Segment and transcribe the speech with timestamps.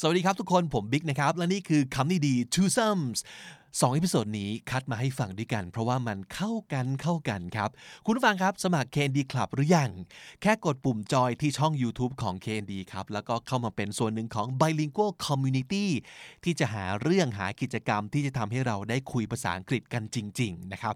[0.00, 3.18] สวัสดีครับทุกคนผมบิ๊กนะครับ และนี่คือคำนี้ดี two sums
[3.80, 7.70] สองอีพิโซดนี้คัดมาให้ฟังด้วยกัน เพราะว่ามันเข้ากันเข้ากันครับ
[8.04, 9.90] คุณผู้ฟังครับสมัคร KND Club หรือยัง
[10.42, 15.86] แค่กดปุ่มจอยที่ช่อง YouTube ของ KND ครับ แล้วก็เข้ามาเป็นส่วนหนึ่งของ Bilingual Community
[16.44, 20.94] ที่จะหาเรื่องหากิจกรรมที่จะทำให้เราได้คุยภาษาอังกฤษกันจริง ๆ นะครับ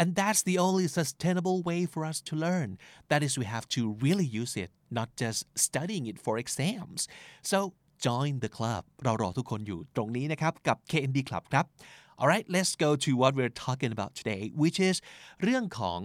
[0.00, 2.68] and that's the only sustainable way for us to learn
[3.10, 7.00] that is we have to really use it not just studying it for exams
[7.52, 7.58] so
[8.06, 11.64] join the club เรารอทุกคนอยู่ตรงนี้นะครับกับ KND Club ครับ
[12.20, 14.96] alright let's go to what we're talking about today which is
[15.42, 15.98] เรื่องของ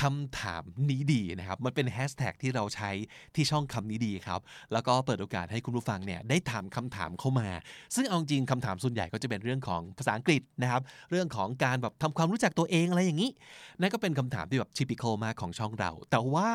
[0.00, 2.90] คำถามนี้ดีนะครับ มันเป็นแฮชแท็กที่เราใช้
[3.34, 4.40] ที่ช่องคำนี้ดีครับ
[4.72, 7.48] แล้วก็เปิดโอกาสให้คุณผู้ฟังเนี่ยได้ถามคำถามเข้ามา
[7.94, 13.30] ซึ่งเอาจริงคำถามส่วนใหญ่ก็จะเป็นเรื่องของภาษาอังกฤษนะครับ เรื่องของการแบบทำความรู้จักตัวเองอะไรอย่างนี้
[13.80, 16.50] นั่นก็เป็นคำถามที่แบบ typical มากของช่องเรา แต่ว่า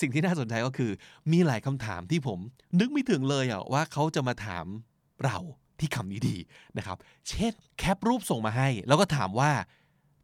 [0.00, 0.90] สิ่งที่น่าสนใจก็คือ
[1.32, 2.38] มีหลายคำถามที่ผม
[2.80, 4.66] นึกไม่ถึงเลยอะว่าเขาจะมาถาม
[5.24, 5.38] เรา
[5.80, 6.36] ที่คำนี้ดี
[6.78, 6.96] นะครับ
[7.28, 9.50] เช่นแคปรูปส่งมาให้ แล้วก็ถามว่า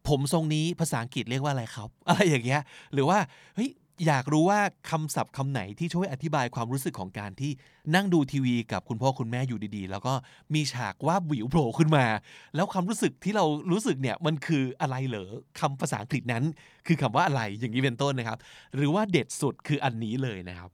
[0.09, 2.61] ผมทรงนี้ภาษาอังกฤษเรียกว่าอะไรครับ อะไรอย่างเงี้ย
[2.93, 3.19] หรือว่า
[3.56, 3.70] เฮ้ย
[4.07, 7.51] อยากรู้ว่าคำศัพท์คำไหนที่ช่วยอธิบายความรู้สึกของการที่
[7.95, 10.15] นั่งดูทีวีกับคุณพ่อคุณแม่อยู่ดีๆ แล้วก็
[10.55, 12.07] มีฉากว่าบวิวโผล่ขึ้นมา
[12.55, 16.45] แล้วความรู้สึกที่เรารู้สึกเนี่ยมันคืออะไรเหรอคำภาษาอังกฤษนั้น
[16.87, 18.39] คือคำว่าอะไรอย่างนี้เป็นต้นนะครับ
[18.77, 20.70] หรือว่าเด็ดสุดคืออันนี้เลยนะครับ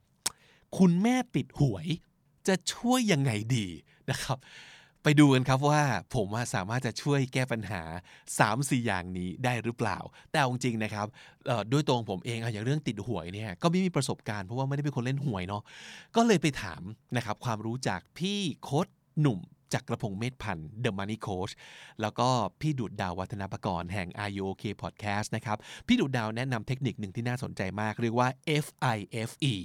[0.77, 1.87] คุณแม่ติดหวย
[2.47, 3.67] จะช่วยยังไงดี
[4.11, 4.37] นะครับ
[5.09, 5.81] ไปดูกันครับว่า
[6.15, 7.81] ผมว่าสามารถจะช่วยแก้ปัญหา
[8.33, 9.97] 3-4 อย่างนี้ได้หรือเปล่า
[10.31, 11.07] แต่เอาจริงๆนะครับ
[11.71, 15.63] ด้วยตรงผมเองอะอย่างเรื่องติดหวยเนี่ยก็ไม่มีประสบการณ์เพราะว่าไม่ได้เป็นคนเล่นหวยเนาะ
[16.15, 16.81] ก็เลยไปถาม
[17.17, 18.87] นะครับความรู้จากพี่โค้ด
[19.21, 19.39] หนุ่ม
[19.73, 21.53] จากกระพงเมธพันธ์ The Money Coach
[22.01, 22.29] แล้วก็
[22.61, 28.29] พี่ดุดดาววัฒนประกรณ์แห่ง IOK Podcast นะครับ พี่ดุดดาวแนะนำเทคนิคหนึ่งที่น่าสนใจมาก เรียกว่า
[28.63, 29.55] FIFE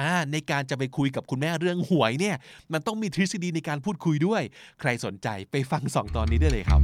[0.00, 2.36] อ่าในการจะไปคุยกับคุณแม่เรื่องหวยเนี่ย
[2.72, 4.42] มันต้องมีทฤษฎีในการพูดคุยด้วย
[4.80, 6.80] ใครสนใจไปฟังสองตอนนี้ได้เลยครับ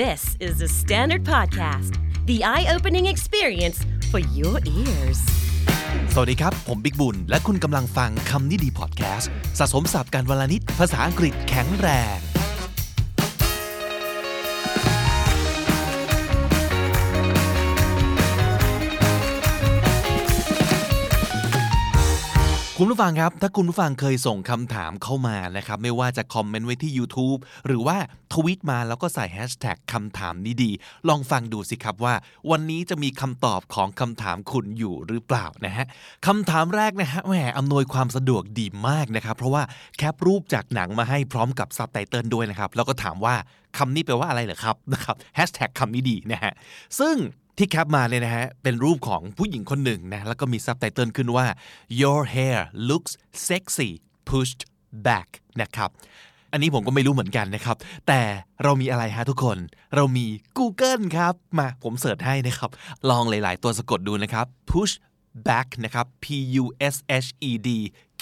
[0.00, 1.92] This is the Standard Podcast,
[2.30, 3.78] the eye opening experience
[4.10, 5.20] for your ears.
[6.14, 12.18] สวัสดีครับ ผมบิ๊กบุญ และคุณกำลังฟังคำนี้ดีพอดแคสต์สะสมสับการวลนิดภาษาอังกฤษแข็งแรง
[22.78, 27.96] คุณผู้ฟังครับ ถ้าคุณผู้ฟังเคยส่งคำถามเข้ามานะครับ ไม่ว่าจะคอมเมนต์ไว้ที่ YouTube หรือว่า
[28.32, 30.70] ทวีตมาแล้วก็ใส่แฮชแท็กคำถามนี้ดี
[31.08, 32.14] ลองฟังดูสิครับว่า
[32.50, 35.86] วันนี้จะมีคำตอบของคำถามคุณอยู่หรือเปล่านะฮะ
[36.26, 39.62] คำถามแรกนะฮะแหมอำนวยความสะดวกดีมากนะครับ เพราะว่า
[39.98, 43.34] แคปรูปจากหนังมาให้พร้อมกับซับไตเติลด้วยนะครับ แล้วก็ถามว่า
[43.78, 46.52] คำนี้แปลว่าอะไรเหรอครับนะครับแฮชแท็กคำนี้ดีนะฮะ
[47.00, 47.16] ซึ่ง
[47.62, 51.46] ที่แคปมาเนี่ยนะฮะ เป็นรูปของผู้หญิงคนหนึ่งนะ แล้วก็มีซับไตเติลขึ้นว่า
[52.00, 52.58] your hair
[52.88, 53.12] looks
[53.48, 53.90] sexy
[54.28, 54.62] pushed
[55.06, 55.28] back
[55.60, 55.90] นะครับ
[56.52, 57.76] อันนี้ผมก็ไม่รู้เหมือนกันนะครับ
[58.08, 58.20] แต่
[58.62, 59.58] เรามีอะไรฮะทุกคน
[59.94, 60.26] เรามี
[60.58, 62.70] Google ครับ มาผมเสิร์ชให้นะครับ
[63.10, 64.94] ลองหลาย ๆ ตัวสะกดดูนะครับ push
[65.48, 66.26] back นะครับ p
[66.62, 67.68] u s h e d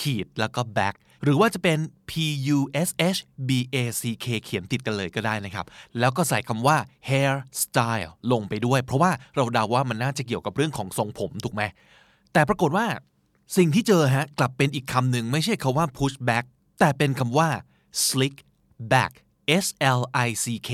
[0.00, 1.78] ขีดแล้วก็ back หรือว่าจะเป็น
[2.10, 2.12] p
[2.56, 2.58] u
[2.88, 5.66] s h b a c k เขียนติดกันเลยก็ได้นะครับ
[5.98, 6.76] แล้วก็ใส่คำว่า
[7.08, 7.32] hair
[7.62, 11.62] style ลงไปด้วย เพราะว่าเราเดาว่ามันน่าจะเกี่ยวกับเรื่องของทรงผมถูกไหม
[12.32, 12.86] แต่ปรากฏว่า
[13.56, 16.44] สิ่งที่เจอฮะกลับเป็นอีกคำหนึ่งไม่ใช่คาว่า push back
[16.78, 17.48] แต่เป็นคำว่า
[18.04, 18.36] slick
[18.92, 19.12] back
[19.64, 19.66] S
[19.98, 20.70] L I C K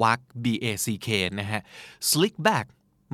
[0.00, 1.08] walk B A C K
[1.40, 1.62] นะฮะ
[2.10, 2.66] slick back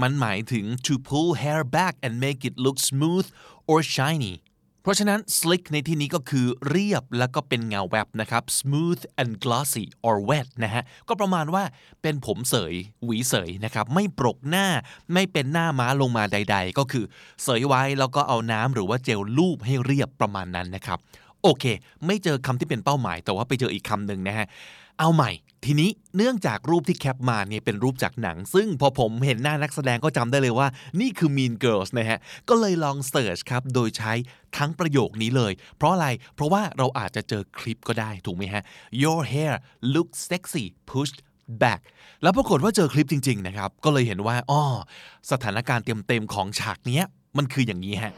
[0.02, 3.26] มันหมายถึง to pull hair back and make it look smooth
[3.70, 4.34] or shiny
[4.84, 11.64] เพราะฉะนั้น slick ในที่นี้ก็คือเรียบแล้วก็เป็นเงาแวบนะครับ smooth and glossy or wet นะฮะ ก็ประมาณว่า
[12.02, 12.74] เป็นผมเสย
[13.04, 14.66] หวีเสยนะครับ ไม่ปรกหน้า
[15.12, 17.04] ไม่เป็นหน้าม้าลงมาใด ๆ ก็คือ
[17.42, 20.98] เสยไว้แล้วก็เอาน้ำหรือว่าเจลลูบให้เรียบประมาณนั้นนะครับ
[21.42, 21.64] โอเค
[22.06, 24.46] ไม่เจอคำที่เป็นเป้าหมาย แต่ว่าไปเจออีกคำหนึ่งนะฮะ
[24.98, 25.30] เอาใหม่
[25.68, 30.68] ทีนี้เนื่องจากรูปที่แคปมาเนี่ยเป็นรูปจากหนัง ซึ่งพอผมเห็นหน้านักแสดงก็จำได้เลยว่า
[31.00, 34.12] นี่คือ Mean Girls นะฮะ ก็เลยลองเสิร์ชครับ โดยใช้
[34.56, 38.62] ทั้งประโยคนี้เลย เพราะอะไร เพราะว่าเราอาจจะเจอคลิปก็ได้ถูกไหมฮะ
[39.02, 39.54] Your hair
[39.94, 41.20] looks sexy pushed
[41.62, 41.80] back
[42.22, 44.62] แล้วปรากฏว่าเจอคลิปจริง ๆ นะครับ ก็เลยเห็นว่าอ้อ
[45.30, 47.04] สถานการณ์เต็มๆของฉากเนี้ย
[47.36, 48.12] มันคืออย่างนี้ฮะ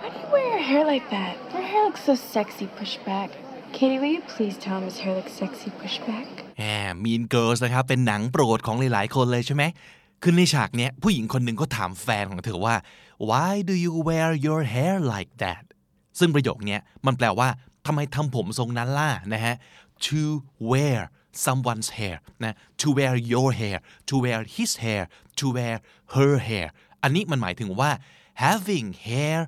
[0.00, 1.34] Why do you wear your hair like that?
[1.54, 3.30] Your hair looks so sexy pushed back.
[3.78, 6.26] Katie, will you please tell Miss hair looks sexy pushback
[6.58, 6.62] แห
[6.92, 9.64] ม Mean Girls นะครับ เป็นหนังโปรดของหลายๆ คนเลยใช่ไหม
[10.22, 12.74] คือในฉากเนี้ย ผู้หญิงคนหนึ่งก็ถามแฟนของเธอว่า
[13.30, 15.64] why do you wear your hair like that
[16.18, 17.48] ซึ่งประโยคเนี้ย มันแปลว่า
[17.86, 19.54] ทำไมทำผมทรงนั้นล่ะนะฮะ
[20.06, 20.22] to
[20.70, 21.00] wear
[21.44, 25.02] someone's hair นะ to wear your hair to wear his hair
[25.38, 25.76] to wear
[26.14, 26.68] her hair
[27.02, 27.90] อันนี้มันหมายถึงว่า
[28.44, 29.40] having hair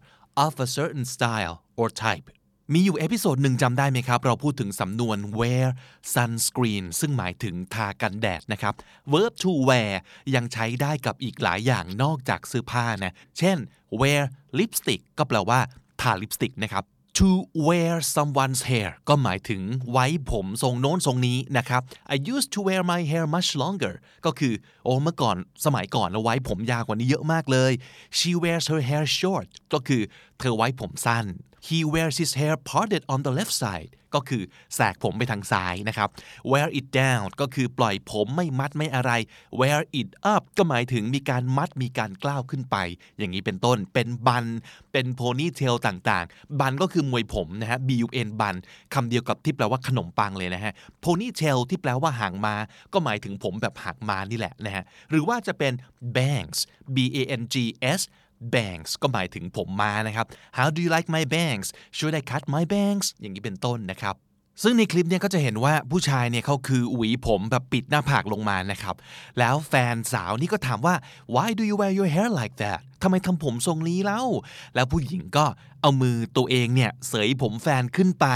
[0.45, 2.27] of a certain style or type
[2.75, 5.67] มีอยู่ episode หนึ่งจำได้ไหมครับ เราพูดถึงสำนวน wear
[6.13, 8.75] sunscreen ซึ่งหมายถึงทากันแดดนะครับ
[9.13, 9.93] verb to wear
[10.35, 13.57] ยังใช้ได้กับอีกหลายอย่างนอกจากเสื้อผ้านะ เช่น
[14.01, 14.23] wear
[14.59, 15.61] lipstick ก็แปลว่า
[16.01, 16.85] ทาลิปสติกนะครับ
[17.19, 17.29] to
[17.69, 19.63] wear someone's hair ก็หมายถึง
[19.93, 21.83] ไว้ผมทรงโน้นทรงนี้นะครับ
[22.15, 23.95] I used to wear my hair much longer
[24.27, 24.55] ก็คือ
[24.85, 27.73] โอ้เมื่อก่อนสมัยก่อนเราไว้ผมยาวกว่านี้เยอะมากเลย
[28.19, 30.03] she wears her hair short ก็คือ
[30.39, 31.27] เธอไว้ผมสั้น
[31.69, 34.43] he wears his hair parted on the left side ก็คือ
[34.75, 36.09] แสกผมไปทางซ้ายนะครับ
[36.51, 39.11] wear it down ก็คือปล่อยผมไม่มัดไม่อะไร
[39.61, 42.77] wear it up ก็หมายถึงมีการมัดมีการกล้าวขึ้นไป
[43.19, 44.47] อย่างนี้เป็นต้นเป็นบัน
[44.93, 48.57] เป็นโพนี่เทลต่างๆ บันก็คือมวยผมนะฮะ b u n บัน
[48.95, 52.55] คำเดียวกับที่แปลว่าขนมปังเลยนะฮะโพนี่เทลที่แปลว่าหางมา
[52.93, 55.73] ก็หมายถึงผมแบบหางมานี่แหละนะฮะหรือว่าจะเป็น
[56.17, 56.59] bangs
[56.95, 57.57] b a n g
[57.99, 58.03] s
[58.55, 60.27] bangs ก็หมายถึงผมมานะครับ
[60.59, 64.15] How do you like my bangs Should I cut my bangs อย่างนี้เป็นต้นนะครับ
[64.63, 68.97] ซึ่งในคลิปเนี่ยก็จะเห็นว่าผู้ชายเนี่ยเขาคือหวีผมแบบปิดหน้าผากลงมานะครับ
[69.39, 70.95] แล้วแฟนสาวนี่ก็ถามว่า
[71.35, 74.23] why do you wear your hair like that ทำไมทำผมทรงนี้เล่า
[74.75, 75.47] แล้วผู้หญิงก็
[75.83, 78.27] เอามือตัวเองเนี่ยเสยผมแฟนขึ้นไป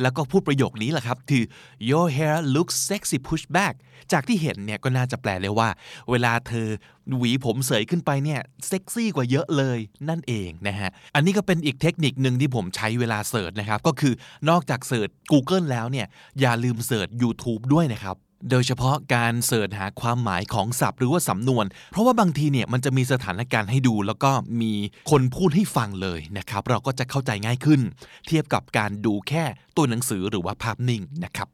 [0.00, 1.42] แล้วก็พูดประโยคนี้แหละครับ คือ
[1.90, 3.74] your hair looks sexy pushed back
[4.12, 5.68] จากที่เห็นเนี่ยก็น่าจะแปลเลยว่า
[6.10, 6.68] เวลาเธอ
[7.16, 9.78] หวีผมเสยขึ้นไปเนี่ยเซ็กซี่กว่าเยอะเลย
[10.08, 14.12] นั่นเองนะฮะ อันนี้ก็เป็นอีกเทคนิคหนึ่งที่ผมใช้เวลา search นะครับ ก็คือ
[14.50, 16.06] นอกจากเสิร์ช Google แล้วเนี่ย
[16.40, 18.16] อย่าลืมเสิร์ช YouTube ด้วยนะครับ
[18.50, 24.30] โดยเฉพาะการ search หาความหมายของศัพท์หรือว่าสำนวน เพราะว่าบางทีเนี่ยมันจะมีสถานการณ์ให้ดู แล้วก็
[24.62, 24.72] มี
[25.10, 27.80] คนพูดให้ฟังเลยนะครับ เราก็จะเข้าใจง่ายขึ้น
[28.26, 29.44] เทียบกับการดูแค่
[29.76, 31.48] ตัวหนังสือหรือว่าภาพนิ่งนะครับ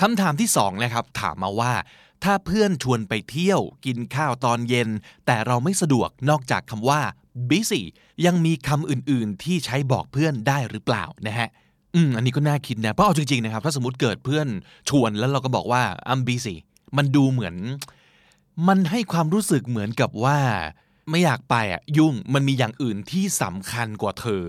[0.00, 1.72] คำถามที่สองนะครับถามมาว่า
[2.24, 4.88] ถ้าเพื่อนชวนไปเที่ยว กินข้าวตอนเย็น
[5.26, 7.00] แต่เราไม่สะดวกนอกจากคำว่า
[7.50, 7.82] busy
[8.26, 11.48] ยังมีคำอื่นๆ ที่ใช้บอกเพื่อนได้หรือเปล่านะฮะ
[11.96, 14.48] อืมอันนี้ก็น่าคิดนะเพราะเอาจริงๆนะครับถ้าสมมติเกิดเพื่อน
[14.88, 16.56] ชวนแล้วเราก็บอกว่า I'm busy
[16.96, 17.54] มันดูเหมือน
[18.68, 20.38] มันให้ความรู้สึกเหมือนกับว่า
[21.10, 24.44] ไม่อยากไปอะยุ่งมันมีอย่างอื่นที่สำคัญกว่าเธอ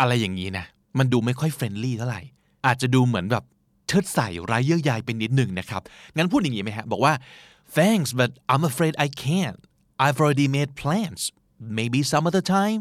[0.00, 0.64] อะไรอย่างนี้นะ
[0.98, 2.22] มันดูไม่ค่อยเฟรนลี่เท่าไหร่
[2.66, 3.44] อาจจะดูเหมือนแบบ
[3.88, 5.82] เชิดใส่ไร้เยื่อใยเป็นนิดหนึ่งนะครับ
[6.16, 7.12] งั้นพูดอย่างนี้ไหมฮะ บอกว่า
[7.76, 9.60] thanks but I'm afraid I can't
[10.04, 11.20] I've already made plans
[11.78, 12.80] maybe some other time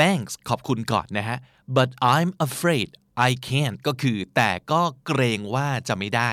[0.00, 1.38] thanks ขอบคุณก่อนนะฮะ
[1.76, 2.88] but I'm afraid
[3.28, 6.30] I can't ก็คือแต่ก็เกรงว่าจะไม่ได้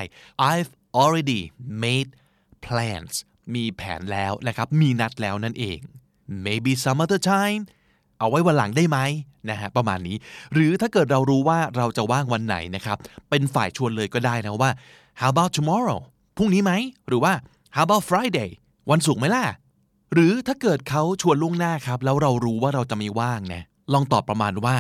[0.52, 0.72] I've
[1.02, 1.42] already
[1.84, 2.10] made
[2.66, 3.14] plans
[3.56, 5.80] มีแผนแล้วนะครับ มีนัดแล้วนั่นเอง
[6.46, 7.62] maybe some other time
[8.20, 9.00] เอาไว้วันหลังได้ไหม
[9.50, 10.18] นะฮะประมาณนี้
[10.54, 12.98] หรือถ้าเกิดเรารู้ว่าเราจะว่างวันไหนนะครับ
[13.30, 14.72] เป็นฝ่ายชวนเลยก็ได้นะว่า
[15.20, 16.00] how about tomorrow
[16.38, 16.72] พรุ่งนี้ไหม
[17.08, 17.34] หรือว่า
[17.76, 18.50] how about Friday
[18.92, 19.46] วันศุกร์ไหมล่ะ
[20.14, 23.62] หรือถ้าเกิดเขาชวนล่วงหน้าครับ แล้วเรารู้ว่าเราจะไม่ว่างนะ
[23.94, 24.76] ลองตอบประมาณว่า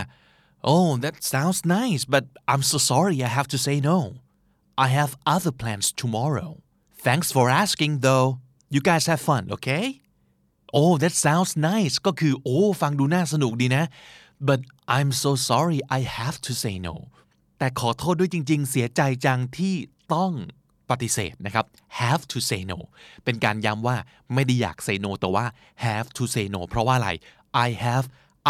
[0.74, 3.98] oh that sounds nice but I'm so sorry I have to say no
[4.86, 6.50] I have other plans tomorrow
[7.06, 8.28] thanks for asking though
[8.74, 9.86] you guys have fun okay
[10.80, 13.86] oh that sounds nice ก็คือโอ้ฟังดูน่าสนุกดีนะ
[14.50, 14.62] but
[14.96, 16.96] I'm so sorry I have to say no
[17.58, 19.76] แต่ขอโทษด้วยจริง ๆ เสียใจจังที่
[20.14, 20.32] ต้อง
[20.90, 21.66] ปฏิเสธนะครับ
[22.02, 22.78] have to say no
[23.24, 23.98] เป็นการย้ำว่า
[24.34, 25.46] ไม่ได้อยาก say no แต่ว่า
[25.86, 27.10] have to say no เพราะว่าอะไร
[27.66, 28.06] I have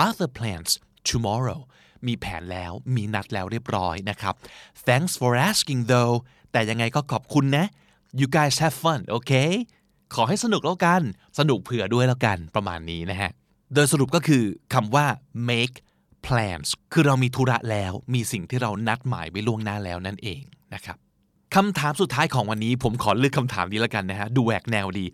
[0.08, 0.72] other plans
[1.12, 1.60] tomorrow
[2.08, 4.34] มีแผนแล้วมีนัดแล้วเรียบร้อยนะครับ
[4.88, 6.16] thanks for asking though
[6.52, 7.66] แต่ยังไงก็ขอบคุณนะ
[8.20, 9.52] you guys have fun okay
[10.16, 11.02] ขอให้สนุกแล้วกัน
[11.40, 13.32] สนุกเผื่อด้วยแล้วกันประมาณนี้นะฮะ
[13.74, 14.44] โดยสรุปก็คือ
[14.74, 15.06] คำว่า
[15.50, 15.76] make
[16.26, 20.42] plans คือเรามีธุระแล้ว มีสิ่งที่เรานัดหมายไว้ล่วงหน้าแล้วนั่นเอง
[20.74, 20.98] นะครับ
[21.56, 25.06] คำถามสุดท้ายของวันนี้ผมขอเลือกคำถามนี้แล้วกันนะฮะ ดูแหวกแนวดี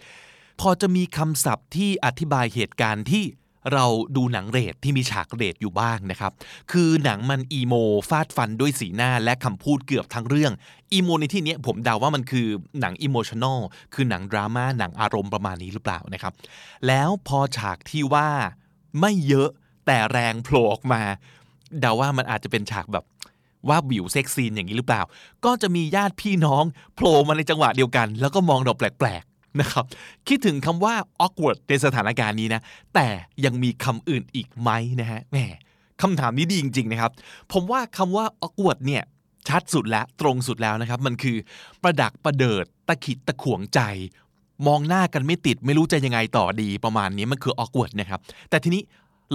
[0.62, 3.24] พอจะมีคำศัพท์ที่อธิบายเหตุการณ์ที่
[3.74, 6.32] เราดูหนังเรทที่มีฉากเรทอยู่บ้างนะครับ
[6.72, 7.74] คือหนังมัน emo
[8.10, 10.52] ฟาดฟันด้วยสีหน้าและคำพูดเกือบทั้งเรื่อง
[10.94, 12.48] emo ในที่นี้ผมเดาว่ามันคือ
[12.80, 13.60] หนัง emotional
[13.94, 16.34] คือหนังดราม่าหนังอารมณ์ประมาณนี้หรือเปล่านะครับ
[16.88, 18.30] แล้วพอฉากที่ว่า
[19.00, 19.50] ไม่เยอะ
[19.86, 21.02] แต่แรงโผล่ออกมา
[21.80, 23.06] เดาว่ามันอาจจะเป็นฉากแบบ
[23.70, 25.02] ว่าบิวเซ็กซีนอย่างนี้หรือเปล่า
[25.46, 26.64] ก็จะมีญาติพี่น้อง
[26.96, 29.24] โผล่มาในจังหวะเดียวกัน แล้วก็มองเราแปลก
[29.60, 29.86] นะครับ
[30.28, 30.94] คิดถึงคำว่า
[31.26, 32.62] awkward ในสถานการณ์นี้นะ
[32.96, 33.08] แต่
[33.46, 34.70] ยังมีคำอื่นอีกไหม
[35.02, 35.38] นะฮะแหม
[36.02, 37.12] คำถามนี้ดีจริง ๆ นะครับ
[37.54, 39.04] ผมว่าคำว่า awkward เนี่ย
[39.50, 41.38] ชัดสุดแล้วตรงสุดแล้วนะครับ มันคือ
[41.84, 43.82] ประดักประเดิดตะขิดตะขวงใจ
[44.68, 48.82] มองหน้ากันไม่ติดไม่รู้จะยังไงต่อดีประมาณนี้มันคือ awkward นะครับ แต่ทีนี้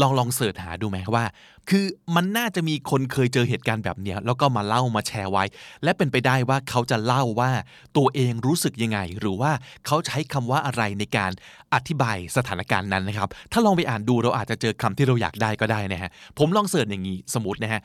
[0.00, 1.24] ลองลอง search หาดูไหมว่า
[1.70, 5.44] คือมันน่าจะมีคนเคยเจอเหตุการณ์แบบเนี้ยแล้วก็มาเล่ามาแชร์ไว้
[5.84, 7.50] และเป็นไปได้ว่าเขาจะเล่าว่า
[7.96, 9.52] ตัวเองรู้สึกยังไง หรือว่า
[9.86, 11.32] เขาใช้คำว่าอะไรในการ
[11.74, 17.82] อธิบายสถานการณ์นั้นนะครับ ถ้าลองไปอ่านดูเราอาจจะเจอคำที่เราอยากได้ก็ได้นะฮะ ผมลอง search อย่างนี้สมมตินะฮะ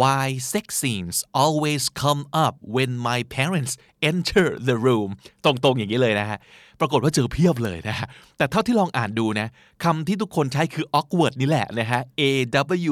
[0.00, 3.72] why sex scenes always come up when my parents
[4.10, 5.10] enter the room
[5.44, 6.38] ตรงๆอย่างนี้เลยนะฮะ
[6.80, 8.08] ปรากฏว่าเจอเพียบเลยนะฮะ
[8.38, 9.48] แต่เท่าที่ลองอ่านดูนะ
[9.84, 12.22] คำที่ทุกคนใช้คือ awkward นี่แหละนะฮะ a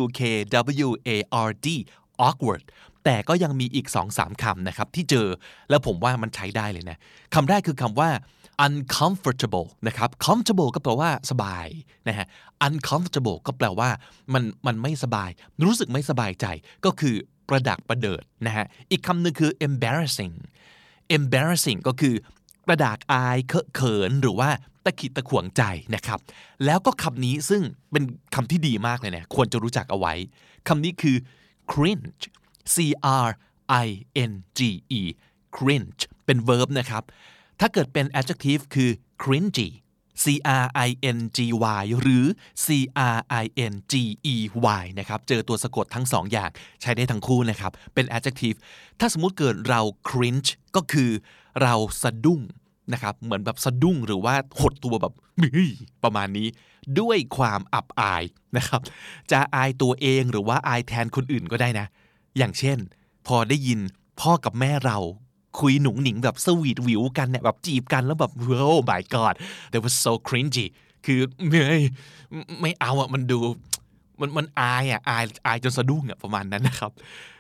[0.00, 0.21] w k
[0.88, 1.11] w a
[1.49, 1.68] r d
[2.26, 2.64] awkward
[3.04, 5.26] แต่ก็ยังมีอีก 2-3คำนะครับ ที่เจอ
[5.70, 6.99] แล้วผมว่ามันใช้ได้เลยนะ
[7.35, 8.11] คำแรกคือคำว่า
[8.66, 11.66] uncomfortable นะครับ comfortable ก็แปลว่าสบาย
[12.08, 12.26] นะฮะ
[12.66, 13.90] uncomfortable ก็แปลว่า
[14.32, 15.30] มันมันไม่สบาย
[15.64, 16.47] รู้สึกไม่สบายใจ
[16.85, 17.14] ก็คือ
[17.49, 20.35] ประดักประเดิดนะฮะ อีกคำหนึ่งคือ embarrassing
[21.16, 22.14] embarrassing ก็คือ
[22.66, 24.50] กระดากอายเคอะเขินหรือว่า
[24.88, 25.62] ตะขิดตะขวงใจ
[25.95, 26.18] นะครับ
[26.64, 28.04] แล้วก็คำนี้ซึ่งเป็น
[28.35, 30.14] คำที่ดีมากเลยนะควรจะรู้จักเอาไว้
[30.68, 31.16] คำนี้คือ
[31.73, 32.25] cringe
[32.75, 32.76] c
[33.25, 33.28] r
[33.85, 33.88] i
[34.30, 34.61] n g
[35.00, 35.02] e
[35.57, 37.02] cringe เป็น verb นะครับ
[37.61, 38.90] ถ้าเกิดเป็น adjective คือ
[39.23, 39.68] cringy
[40.23, 40.25] c
[40.62, 41.38] r i n g
[41.83, 42.25] y หรือ
[42.64, 42.66] c
[43.14, 43.95] r i n g
[44.35, 44.37] e
[44.83, 46.50] y นะครับ เจอตัวสะกดทั้งสองอย่าง
[46.83, 48.59] ใช้ได้ทั้งคู่นะครับ เป็น adjective
[49.00, 51.11] ถ้าสมมุติเกิดเรา cringe ก็คือ
[51.62, 52.40] เราสะดุ้ง
[52.92, 55.12] นะครับเหมือนแบบสะดุ้งหรือว่าหดตัวแบบ
[56.04, 56.49] ประมาณนี้
[57.00, 58.23] ด้วยความอับอาย
[58.57, 58.80] นะครับ
[59.33, 61.87] จะอายตัวเองหรือว่าอายแทนคนอื่นก็ได้นะ
[62.38, 62.78] อย่างเช่น
[63.26, 63.80] พอได้ยิน
[64.21, 64.99] พ่อกับแม่เรา
[65.61, 68.33] คุยหนุ่งหนิงแบบสวีทวิวกันเนี่ยแบบจีบกันแล้วแบบ
[68.71, 69.35] oh my god
[69.71, 70.66] that was so cringy
[71.07, 71.61] คือไม่
[72.61, 73.38] ไม่เอาอะมันดู
[74.20, 76.92] มันมันอายอะอายอายจนสะดุ้งอะประมาณนั้นนะครับ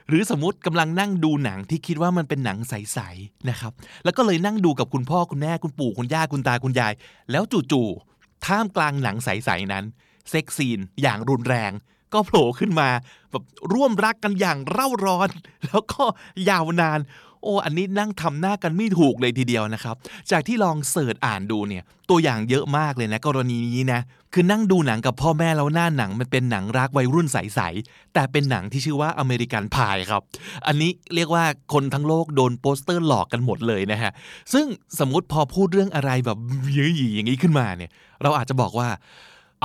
[0.08, 3.72] หรือสมมติกำลังนั่งดูหนังที่คิดว่ามันเป็นหนังใสๆนะครับ
[4.04, 6.92] แล้วก็เลยนั่งดูกับคุณพ่อคุณแม่คุณปู่คุณย่าคุณตาคุณยาย
[7.30, 7.42] แล้ว
[7.72, 9.84] จู่ๆท่ามกลางหนังใสๆนั้น
[10.30, 11.72] เซ็กซีนอย่างรุนแรง
[12.12, 12.88] ก็โผล่ขึ้นมา
[13.30, 15.28] แบบร่วมรักกันอย่างเร่าร้อน
[15.66, 16.02] แล้วก็
[16.48, 17.00] ยาวนาน
[17.42, 19.96] โอ้อันนี้นั่งทำหน้ากันไม่ถูกเลยทีเดียวนะครับ
[20.30, 24.00] จากที่ลองเสิร์ชอ่านดูเนี่ยตัวอย่างเยอะมากเลยนะกรณีนี้นะ
[24.32, 30.22] คือนั่งดูหนังกับพ่อแม่แล้วหน้าหนังมันเป็นหนังรักวัยรุ่นใสๆแต่เป็นหนังที่ชื่อว่าอเมริกันพายครับ
[30.66, 34.12] อันนี้เรียกว่าคนทั้งโลกโดนโปสเตอร์หลอกกันหมดเลยนะฮะ
[34.52, 34.66] ซึ่ง
[34.98, 36.38] สมมุติพอพูดเรื่องอะไรแบบ
[36.74, 37.90] เยอะๆอย่างนี้ขึ้นมาเนี่ย
[38.22, 38.88] เราอาจจะบอกว่า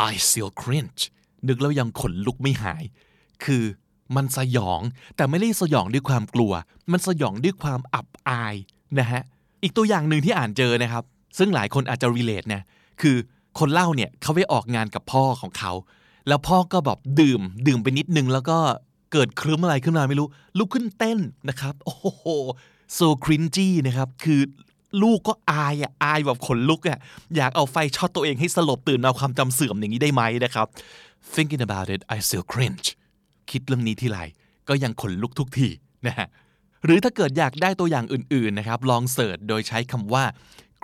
[0.10, 1.02] I still cringe
[1.48, 2.84] นึกแล้วยังขนลุกไม่หาย
[3.44, 3.64] คือ
[4.18, 4.82] มันสยอง
[5.16, 6.54] แต่ไม่ได้สยองด้วยความกลัว
[6.92, 8.56] มันสยองด้วยความอับอาย
[9.00, 9.22] นะฮะ
[9.64, 11.04] อีกตัวอย่างหนึ่งที่อ่านเจอนะครับ
[11.38, 12.62] ซึ่งหลายคนอาจจะ relate นะ
[13.02, 13.16] คือ
[13.60, 15.72] คนเล่าเนี่ยเขาไปออกงานกับพ่อของเขา
[16.28, 18.58] แล้วพ่อก็แบบดื่ม ดื่มไปนิดนึง แล้วก็
[19.12, 20.28] เกิดคลื้มอะไรขึ้นมาไม่รู้
[20.58, 22.28] ลุกขึ้นเต้นนะครับ โอ้โห
[22.98, 24.42] so cringy นะครับ คือ
[25.04, 27.00] ลูกก็อายอะอายแบบขนลุกอะ
[27.36, 30.68] อยากเอาไฟช็อตตัวเองให้สลบตื่นเอาความจำเสื่อมอย่างนี้ได้ไหมนะครับ
[31.34, 32.88] thinking about it I still cringe
[33.52, 34.20] คิดเรื่องนี้ทีไร
[34.70, 35.70] ก็ยังขนลุกทุกที
[36.08, 36.28] นะฮะ
[36.84, 40.24] หรือถ้าเกิดอยากได้ตัวอย่างอื่นๆนะครับ ลองเสิร์ชโดยใช้คำว่า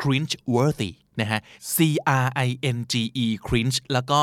[0.01, 1.39] cringe worthy นะฮะ
[1.73, 1.77] C
[2.25, 4.21] R I N G E cringe แล้วก็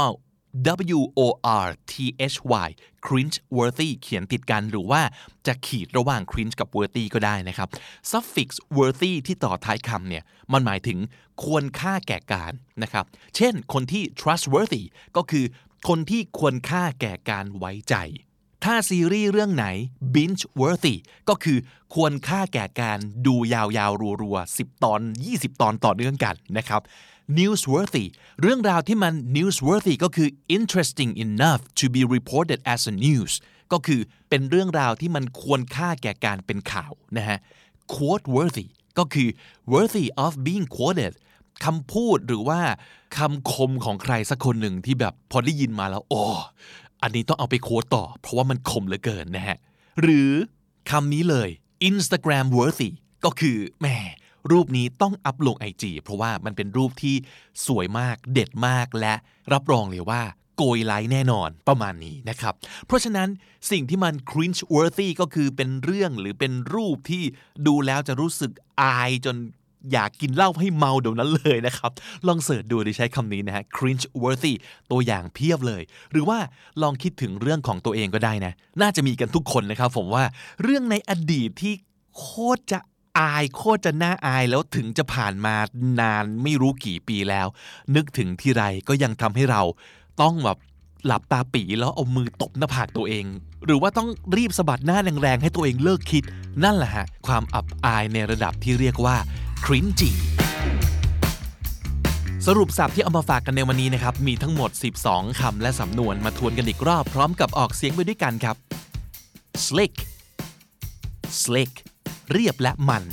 [0.96, 1.20] W O
[1.64, 1.94] R T
[2.32, 2.68] H Y
[3.06, 5.02] cringe worthy เขียนติดกันหรือว่า
[5.46, 7.68] จะขีดระหว่าง cringe กับ worthy ก็ได้นะครับ
[8.10, 10.98] suffix worthy ที่ต่อท้ายคำเนี่ย มันหมายถึง
[11.42, 12.52] ควรค่าแก่การ
[12.82, 13.04] นะครับ
[13.36, 14.82] เช่น คนที่ trustworthy
[15.16, 15.44] ก็คือ
[15.88, 17.94] คนที่ควรค่าแก่การไว้ใจ
[18.64, 19.66] ถ้าซีรีส์เรื่องไหน
[20.14, 20.96] binge worthy
[21.28, 21.58] ก็คือ
[21.94, 26.82] ควรค่าแก่การดูยาวๆ รัวๆ 10 ตอน 20 ตอนต่อเนื่องกันนะครับ
[27.38, 28.06] newsworthy
[28.40, 33.32] เรื่องราวที่มัน newsworthy ก็คือ interesting enough to be reported as a news
[33.72, 37.38] ก็คือเป็นเรื่องราวที่มันควรค่าแก่การเป็นข่าวนะฮะ
[37.94, 38.66] quote worthy
[38.98, 39.28] ก็คือ
[39.72, 41.12] worthy of being quoted
[41.64, 42.60] คำพูดหรือว่า
[43.16, 46.22] คำคมของใครสักคนหนึ่งที่แบบพอได้ยินมาแล้ว โอ้
[47.06, 49.56] อันนี้ต้องเอาไปโค้ดต่อ เพราะว่ามันคมเหลือเกินนะฮะ
[50.02, 50.30] หรือ
[50.90, 51.48] คำนี้เลย
[51.88, 52.90] Instagram worthy
[53.24, 53.86] ก็คือแหม
[54.50, 57.14] รูปนี้ต้องอัพลง IG เพราะว่ามันเป็นรูปที่
[57.66, 59.14] สวยมากเด็ดมากและ
[59.52, 60.22] รับรองเลยว่า
[60.56, 62.54] โกยไลค์แน่นอนประมาณนี้นะครับ
[62.86, 63.28] เพราะฉะนั้น
[63.70, 67.22] สิ่งที่มัน cringe worthy ก็คือเป็นเรื่องหรือเป็นรูปที่
[67.66, 69.36] ดูแล้วจะรู้สึกอายจน
[69.92, 71.90] อยากกินเหล้าให้เมาเดี๋ยวนั้นเลยนะครับ
[72.26, 74.52] ลองเสิร์ชดูโดยใช้คำนี้นะฮะ cringe worthy
[74.90, 76.38] ตัวอย่างเพียบเลย หรือว่า
[76.82, 80.24] ลองคิดถึงเรื่องของตัวเองก็ได้นะ น่าจะมีกันทุกคนนะครับผมว่า
[80.62, 81.74] เรื่องในอดีตที่
[82.16, 82.26] โค
[82.56, 82.78] ตรจะ
[83.18, 85.54] อายโคตรจะน่าอายแล้วถึงจะผ่านมา
[86.00, 87.46] นานไม่รู้กี่ปีแล้ว
[87.94, 89.62] นึกถึงที่ไรก็ยังทำให้เรา
[90.22, 90.58] ต้องแบบ
[91.06, 93.26] หลับตาปีแล้วเอามือตบหน้าผากตัวเอง
[93.66, 96.24] หรือว่าต้องรีบสะบัดหน้าแรงๆให้ตัวเองเลิกคิด
[96.64, 99.16] นั่นแหละฮะความอับอายในระดับที่เรียกว่า
[99.66, 100.12] cringy
[102.46, 104.70] สรุปศัพท์ที่เอามาฝากกันในวันนี้นะครับ มีทั้งหมด
[105.04, 108.56] 12 คำและสำนวนมาทวนกันอีกรอบพร้อมกับออกเสียงไปด้วยกันครับ
[109.66, 109.94] slick
[111.42, 111.72] slick
[112.32, 113.04] เรียบและมัน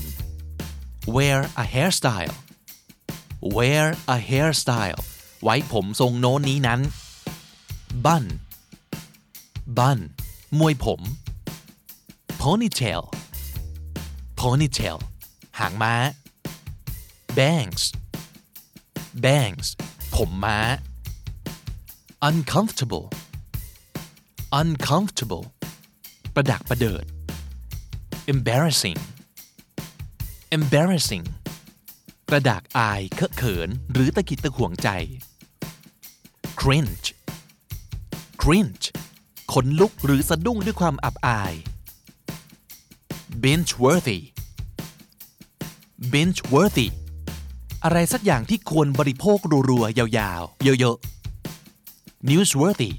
[1.16, 2.36] wear a hairstyle
[3.56, 5.00] wear a hairstyle
[5.44, 6.80] ไว้ผมทรงโน้นนี้นั้น
[8.06, 8.26] bun
[9.78, 10.00] bun
[10.60, 11.02] มวยผม
[12.42, 13.02] ponytail
[14.40, 14.98] ponytail
[15.62, 15.94] หางม้า
[17.40, 17.84] bangs
[19.26, 19.68] bangs
[20.16, 20.60] ผมม้า
[22.28, 23.06] uncomfortable
[24.60, 25.46] uncomfortable
[26.34, 27.06] ประดักประเดิด
[28.34, 29.00] embarrassing
[30.58, 31.26] embarrassing
[32.30, 34.90] กระดากอายเคอะเขิน หรือตะกิดตะขวงใจ
[36.62, 37.08] cringe
[38.42, 38.86] cringe
[39.54, 41.54] ขนลุกหรือสะดุ้งด้วยความอับอาย
[43.44, 44.20] binge worthy
[46.14, 46.90] binge worthy
[47.86, 49.38] อะไรสักอย่างที่ควรบริโภค
[49.70, 52.92] รัวๆ ยาวๆ เยอะๆ newsworthy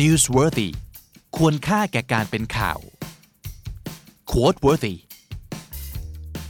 [0.00, 0.68] newsworthy
[1.36, 2.78] ควรค่าแก่การเป็นข่าว
[4.30, 4.94] quote worthy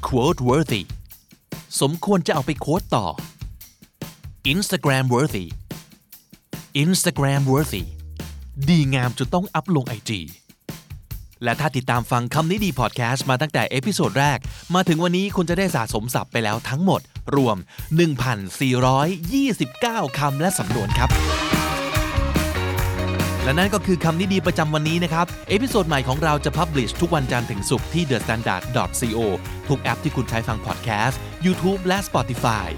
[0.07, 0.83] quote worthy
[1.81, 3.07] สมควรจะเอาไป quote ต่อ
[4.55, 5.47] Instagram worthy
[6.85, 7.85] Instagram worthy
[8.69, 10.21] ดีงามจนต้องอัพลงไอจี
[11.45, 14.39] และถ้าติดตามฟังคำนี้ดีพอดแคสต์มาตั้งแต่ episode แรก
[14.75, 17.01] มาถึงวันนี้คุณจะได้สะสมศัพท์ไปแล้วทั้งหมด
[17.37, 17.57] รวม
[19.23, 21.11] 1,429 คำและสำนวนครับ
[23.45, 29.19] และนั่นก็คือคำนี้ดีประจำวันนี้นะครับ episode ใหม่ของเราจะ publish ทุกวันจันทร์ถึงศุกร์ที่ thestandard.co
[29.69, 32.69] ทุกแอปที่คุณใช้ฟังพอดแคสต์ YouTube และ Spotify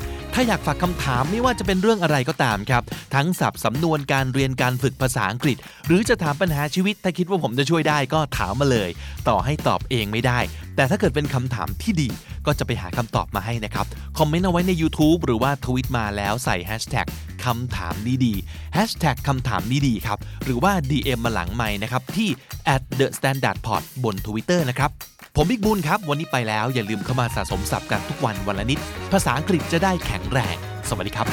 [0.41, 2.83] าอยากฝากคำถามไม่ว่าจะเป็นเรื่องอะไรก็ตามครับ
[3.15, 5.57] ทั้งศัพท์สำนวนการเรียนการฝึกภาษาอังกฤษ
[5.87, 8.91] หรือจะถามปัญหาชีวิตถ้าคิดว่าผมจะช่วยได้ก็ถามมาเลย
[9.29, 10.39] ต่อให้ตอบเองไม่ได้
[10.77, 12.09] แต่ถ้าเกิดเป็นคำถามที่ดี
[12.47, 13.87] ก็จะไปหาคำตอบมาให้นะครับ
[14.19, 17.07] คอมเมนต์เอาไว้ใน YouTube หรือว่าทวิตมาแล้วใส่ hashtag
[17.45, 17.95] คำถาม
[18.25, 22.29] ดีๆ hashtag คำถามดีๆครับ หรือว่า DM มาหลังใหม่นะครับที่
[22.75, 24.91] at the standard pod บน Twitter นะครับ
[25.37, 28.79] ผมบิ๊กบุญครับ วันนี้ไปแล้วอย่าลืมเข้ามาสะสมศัพท์กันทุกวันวันละนิด
[29.13, 30.57] ภาษาอังกฤษจะได้แข็งแรง
[30.89, 31.27] สวัสดีครับ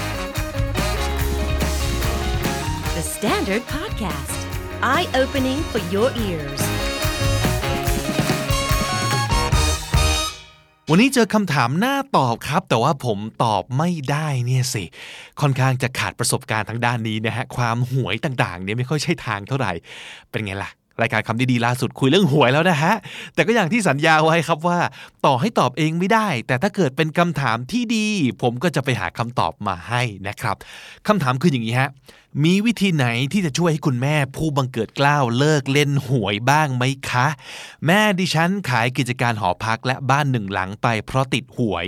[2.96, 4.40] The Standard Podcast,
[4.94, 6.62] eye opening for your ears.
[10.90, 14.84] วันนี้เจอคำถามน่าตอบครับ แต่ว่าผมตอบไม่ได้เนี่ยสิ
[15.42, 19.72] ค่อนข้างจะขาดประสบการณ์ทางด้านนี้นะฮะ ความหวยต่างๆเนี่ยไม่ค่อยใช่ทางเท่าไหร่
[20.32, 22.94] เป็นไงล่ะ รายการคำดีๆล่าสุดคุยเรื่องหวยแล้วนะฮะ
[23.34, 24.80] แต่ก็อย่างที่สัญญาไว้ครับว่า
[25.26, 28.08] ต่อให้ตอบเองไม่ได้ แต่ถ้าเกิดเป็นคำถามที่ดี
[28.42, 30.56] ผมก็จะไปหาคำตอบมาให้นะครับ
[31.08, 31.90] คำถามคืออย่างนี้ฮะ
[32.46, 37.28] มีวิธีไหนที่จะช่วยให้คุณแม่ผู้บังเกิดกล้าวเลิกเล่นหวยบ้างไหมคะ
[37.86, 41.88] แม่ดิฉันขายกิจการหอพักและบ้านหนึ่งหลังไปเพราะติดหวย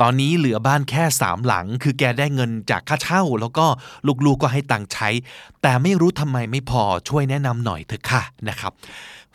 [0.00, 3.66] ตอนนี้เหลือบ้านแค่สามหลัง คือแกได้เงินจากค่าเช่า แล้วก็
[4.26, 5.08] ลูกๆก็ให้ตังค์ใช้
[5.62, 8.72] แต่ไม่รู้ทำไมไม่พอช่วยแนะนำหน่อยเถอะค่ะนะครับ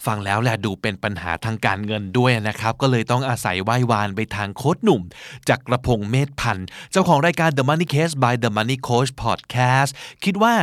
[0.06, 5.02] ฟังแล้วแหละดูเป็นปัญหาทางการเงินด้วยนะครับ ก็เลยต้องอาศัยไหว้วานไปทางโค้ดหนุ่ม
[5.50, 9.92] จากกระพงเมธพันธ์ เจ้าของรายการ The Money Case by The Money Coach Podcast
[10.24, 10.54] คิดว่า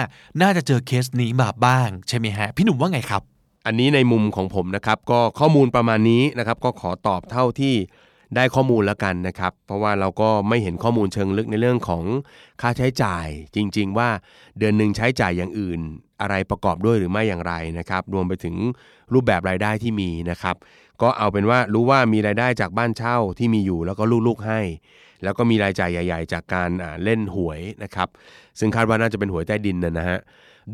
[0.42, 3.22] น่าจะเจอเคสนี้มาบ้าง ใช่ไหมฮะ พี่หนุ่มว่าไงครับ
[3.66, 7.74] อันนี้ในมุมของผมนะครับ ก็ข้อมูลประมาณนี้นะครับ ก็ขอตอบเท่าที่
[8.34, 12.04] ได้ข้อมูลแล้วกันนะครับ เพราะว่าเราก็ไม่เห็นข้อมูลเชิงลึกในเรื่องของ
[12.60, 14.08] ค่าใช้จ่ายจริง ๆ ว่า
[14.58, 15.80] เดือนหนึ่งใช้จ่ายอย่างอื่น
[16.20, 18.54] อะไรประกอบด้วยหรือไม่อย่างไรนะครับ รวมไปถึง
[19.12, 20.56] รูปแบบรายได้ที่มีนะครับ
[21.02, 24.60] ก็เอาเป็นว่ารู้ว่ามีรายได้จากบ้านเช่าที่มีอยู่แล้วก็ลูกๆให้
[25.22, 26.70] แล้วก็มีรายจ่ายใหญ่ ๆ จากการ
[27.04, 28.08] เล่นหวยนะครับ
[28.58, 30.18] ซึ่งคาดว่าน่าจะเป็นหวยใต้ดินนะนะฮะ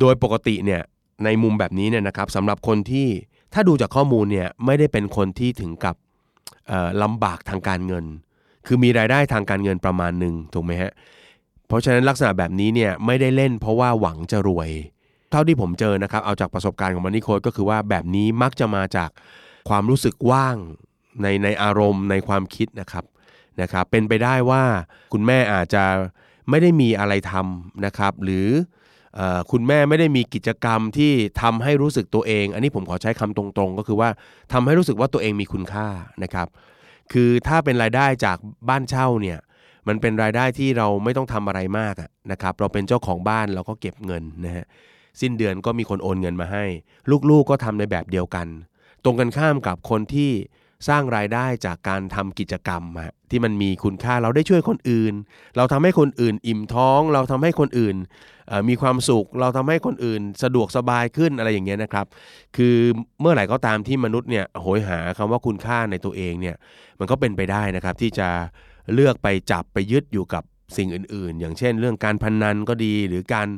[0.01, 0.83] โดยปกติเนี่ย
[1.25, 3.09] ในมุมแบบนี้เนี่ยนะครับสำหรับคนที่
[3.55, 5.97] ถ้าดูจากข้อมูลเนี่ยไม่ได้เป็นคนที่ถึงกับ
[7.03, 8.05] ลำบากทางการเงิน
[8.67, 10.93] คือมีรายได้ทางการเงินประมาณหนึ่งถูกไหมฮะ
[11.69, 14.71] เพราะฉะนั้นลักษณะแบบนี้เนี่ยไม่ได้เล่นเพราะว่าหวังจะรวย
[15.31, 19.11] เท่าที่ผมเจอนะครับ เอาจากประสบการณ์ของมันนี่โค้ดก็คือว่าแบบนี้มักจะมาจาก
[19.69, 20.57] ความรู้สึกว่าง
[21.23, 23.05] ในในอารมณ์ในความคิดนะครับ
[23.61, 24.62] นะครับ เป็นไปได้ว่า
[25.12, 25.85] คุณแม่อาจจะ
[26.51, 28.65] ไม่ได้มีอะไรทำนะครับ หรือเอ่อ
[29.51, 34.09] คุณแม่ไม่ได้มีกิจกรรมที่ทำให้รู้สึกตัวเอง อันนี้ผมขอใช้คำตรงๆ ก็คือว่า
[34.53, 35.88] ทำให้รู้สึกว่าตัวเองมีคุณค่า
[36.22, 36.48] นะครับ
[37.12, 38.37] คือถ้าเป็นรายได้จาก
[38.68, 39.38] บ้านเช่าเนี่ย
[39.88, 41.94] มันเป็นรายได้ที่เราไม่ต้องทำอะไรมาก
[42.33, 44.66] นะครับเราเป็นเจ้าของบ้านเราก็เก็บเงินนะฮะ
[45.20, 46.64] สิ้นเดือนก็มีคนโอนเงินมาให้
[47.31, 48.46] ลูกๆก็ทำในแบบเดียวกัน
[49.05, 50.31] ตรงกันข้ามกับคนที่
[50.88, 52.83] สร้างรายได้จากการทำกิจกรรม
[53.31, 55.14] ที่มันมีคุณค่าเราได้ช่วยคนอื่น
[55.57, 57.97] เราทำให้คนอื่นอิ่มท้อง เราทำให้คนอื่น
[58.68, 62.07] มีความสุข เราทำให้คนอื่นสะดวกสบายขึ้นอะไรอย่างเงี้ยนะครับ
[62.57, 62.77] คือ
[63.21, 66.57] เมื่อไหร่ก็ตามที่มนุษย์เนี่ยโหยหาคำว่าคุณค่าในตัวเองเนี่ย
[66.99, 68.29] มันก็เป็นไปได้นะครับที่จะ
[68.95, 70.42] เลือกไปจับไปยึดอยู่กับ
[70.77, 73.49] สิ่งอื่นๆ อย่างเช่น เรื่องการพนันก็ดี หรือการ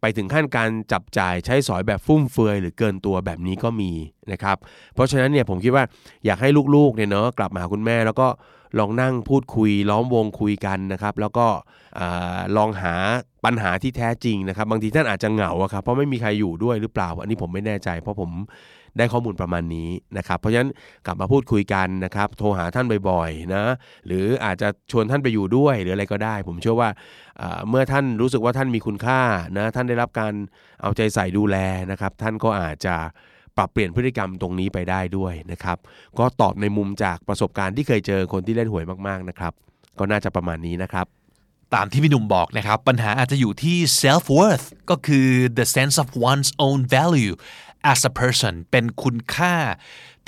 [0.00, 3.92] ไปถึงขั้นการจับจ่ายใช้สอยแบบฟุ่มเฟือยหรือเกินตัวแบบนี้ก็มี
[4.32, 4.56] นะครับ
[4.94, 5.84] เพราะฉะนั้นเนี่ยผมคิดว่า
[6.24, 8.28] อยากให้ลูกๆเนี่ยเนาะกลับมาหาคุณแม่แล้วก็
[8.78, 11.46] ลองนั่งพูดคุยล้อมวงคุยกันนะครับ แล้วก็
[12.00, 12.02] อ
[12.56, 12.94] ลองหา
[13.44, 18.30] ปัญหาที่แท้จริงนะครับ บางทีท่านอาจจะเหงาครับเพราะไม่มีใครอยู่ด้วยหรือเปล่า อันนี้ผมไม่แน่ใจ เพราะผม
[18.98, 20.70] ได้ข้อมูลประมาณนี้นะครับ เพราะฉะนั้น
[21.06, 23.64] กลับมาพูดคุยกันนะครับ โทรหาท่านบ่อยๆนะ
[24.06, 26.88] หรืออาจจะชวนท่านไปอยู่ด้วยหรืออะไรก็ได้ ผมเชื่อว่า
[27.68, 29.20] เมื่อท่านรู้สึกว่าท่านมีคุณค่า
[29.56, 30.32] นะท่านได้รับการ
[30.82, 31.56] เอาใจใส่ดูแล
[31.90, 32.96] นะครับ ท่านก็อาจจะ
[33.60, 35.78] ปรับเปลี่ยนพฤติกรรมตรงนี้ไปได้ด้วยนะครับ
[36.18, 39.52] ก็ตอบในมุมจากประสบการณ์ที่เคยเจอคนที่เล่นหวยมากๆนะครับ
[39.98, 41.06] ก็น่าจะประมาณนี้นะครับ
[41.74, 47.34] ตามที่พี่หนุ่มบอกนะครับ ปัญหาอาจจะอยู่ที่ self worth ก็คือ the sense of one's own value
[47.92, 49.54] as a person เป็นคุณค่า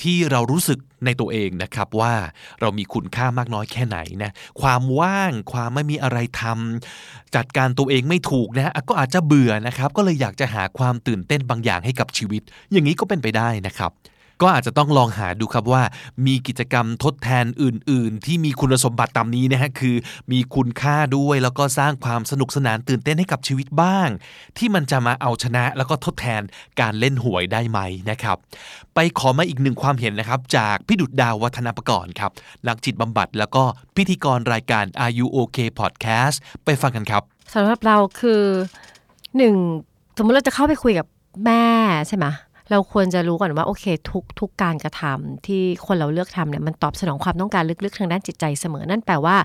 [0.03, 2.15] ที่เรารู้สึกในตัวเองนะครับว่า
[2.61, 13.91] เรามีคุณค่ามากน้อยแค่ไหนนะความว่างความไม่มีอะไรทำจัดการตัวเองไม่ถูกนะก็อาจจะเบื่อนะครับ ก็เลยอยากจะหาความตื่นเต้นบางอย่างให้กับชีวิต อย่างนี้ก็เป็นไปได้นะครับ
[14.43, 15.83] ก็อาจจะต้องลองหาดูครับว่า
[16.27, 19.97] มีกิจกรรมทดแทนอื่น ๆ ที่มีคุณสมบัติตามนี้นะฮะคือ
[20.33, 24.09] มีคุณค่าด้วยแล้วก็สร้างความสนุกสนานตื่นเต้นให้กับชีวิตบ้าง
[24.59, 26.43] ที่มันจะมาเอาชนะแล้วก็ทดแทน
[26.81, 27.79] การเล่นหวยได้ไหม
[28.11, 28.37] นะครับ
[28.95, 32.31] ไปขอมาอีกหนึ่งความเห็นนะครับ จากพี่ดุดดาววัฒนประกรณ์ครับ
[32.69, 33.65] นักจิตบำบัดแล้วก็
[33.97, 37.23] พิธีกรรายการ Are You OK Podcast ไปฟังกันครับ
[37.55, 38.43] สำหรับเราคือ
[39.37, 39.55] หนึ่ง
[40.17, 41.07] สมมติเราจะเข้าไปคุยกับ
[41.45, 41.65] แม่
[42.09, 42.27] ใช่ไหม
[42.73, 49.37] เราควรจะรู้ก่อนว่าโอเคทุกทุกการกระทำที่คนเราเลือกทำเนี่ยมันตอบสนองความต้องการลึกๆ ทางด้านจิตใจเสมอนั่นแปลว่า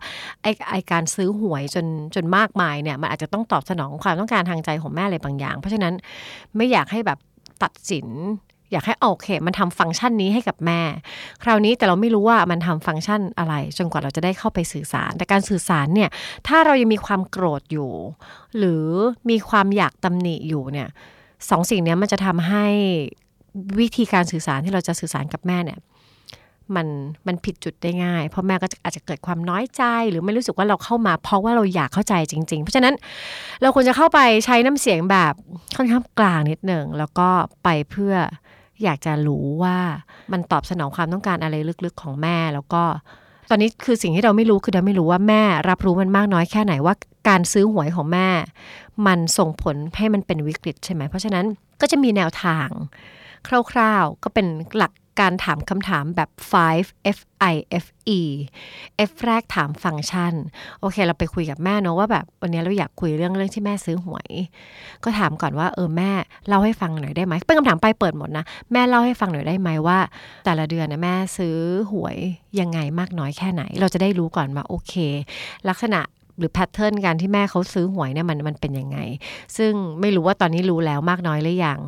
[0.42, 1.86] ไอ้ไอการซื้อหวยจน
[2.16, 5.94] จนมากมายเนี่ยมันอาจจะต้องตอบสนองความต้องการทางใจของแม่อะไรบางอย่าง เพราะฉะนั้น
[6.56, 7.20] ไม่อยากให้แบบ
[7.64, 8.08] ตัดสิน
[8.72, 10.82] อยากให้โอเค มันทำฟังก์ชันนี้ให้กับแม่
[11.44, 16.10] คราวนี้แต่เราไม่รู้ว่ามันทำฟังก์ชันอะไร จนกว่าเราจะได้เข้าไปสื่อสาร แต่การสื่อสารเนี่ย
[16.48, 17.92] ถ้าเรายังมีความโกรธอยู่
[18.58, 18.86] หรือ
[19.30, 20.90] มีความอยากตำหนิอยู่เนี่ย
[21.50, 22.66] สองสิ่งนี้มันจะทำให้
[23.80, 25.80] วิธีการสื่อสารที่เราจะสื่อสารกับแม่เนี่ย
[26.76, 26.88] มัน
[27.28, 32.94] มันผิดจุดได้ง่าย เพราะแม่ก็อาจจะเกิดความน้อยใจ หรือไม่รู้สึกว่าเราเข้ามา เพราะว่าเราอยากเข้าใจจริง ๆ เพราะฉะนั้น
[33.62, 35.34] เราควรจะเข้าไปใช้น้ำเสียงแบบ
[35.78, 37.30] ค่อนข้างกลางนิดหนึ่งแล้วก็
[37.64, 38.14] ไปเพื่อ
[38.84, 39.78] อยากจะรู้ว่า
[40.32, 42.84] มันตอบสนองความต้องการอะไรลึกๆของแม่แล้วก็
[43.50, 46.96] ตอนนี้คือสิ่งที่เราไม่รู้คือเราไม่รู้ว่าแม่รับรู้มันมากน้อยแค่ไหนว่า
[47.30, 48.28] การซื้อหวยของแม่
[49.08, 51.46] มันส่งผลให้มันเป็นวิกฤตใช่ไหมเพราะฉะนั้น
[51.82, 52.68] ก็จะมีแนวทาง
[53.48, 57.20] คร่าวๆ ก็เป็นหลัก การถามคำถามแบบ five F
[57.54, 57.86] I F
[58.18, 58.20] E
[59.10, 60.34] F แรกถามฟังก์ชัน
[60.82, 64.30] โอเค เราไปคุยกับแม่เนอะว่าแบบวันนี้เราอยากคุยเรื่องเรื่องที่แม่ซื้อหวย
[65.04, 66.12] ก็ถามก่อนว่าเออแม่
[66.48, 70.00] เล่าให้ฟังหน่อยได้ไหมเป็นคำถามไปเปิดหมดนะ แม่เล่าให้ฟังหน่อยได้ไหมว่า
[70.46, 71.58] แต่ละเดือนนะแม่ซื้อ
[71.92, 72.18] หวย
[72.60, 74.94] ยังไงมากน้อยแค่ไหน เราจะได้รู้ก่อนว่าโอเค
[75.70, 76.02] ลักษณะ
[76.38, 78.98] หรือแพทเทิร์นการที่แม่เขาซื้อหวยเนี่ยมันมันเป็นยังไง
[79.58, 81.80] ซึ่งไม่รู้ว่าตอนนี้รู้แล้วมากน้อยหรือยัง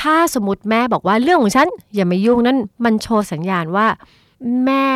[0.00, 3.86] ถ้าสมมติแม่บอกว่าเรื่องของฉันอย่ามายุ่งนั่นมันโชว์สัญญาณว่า
[4.64, 4.86] แม่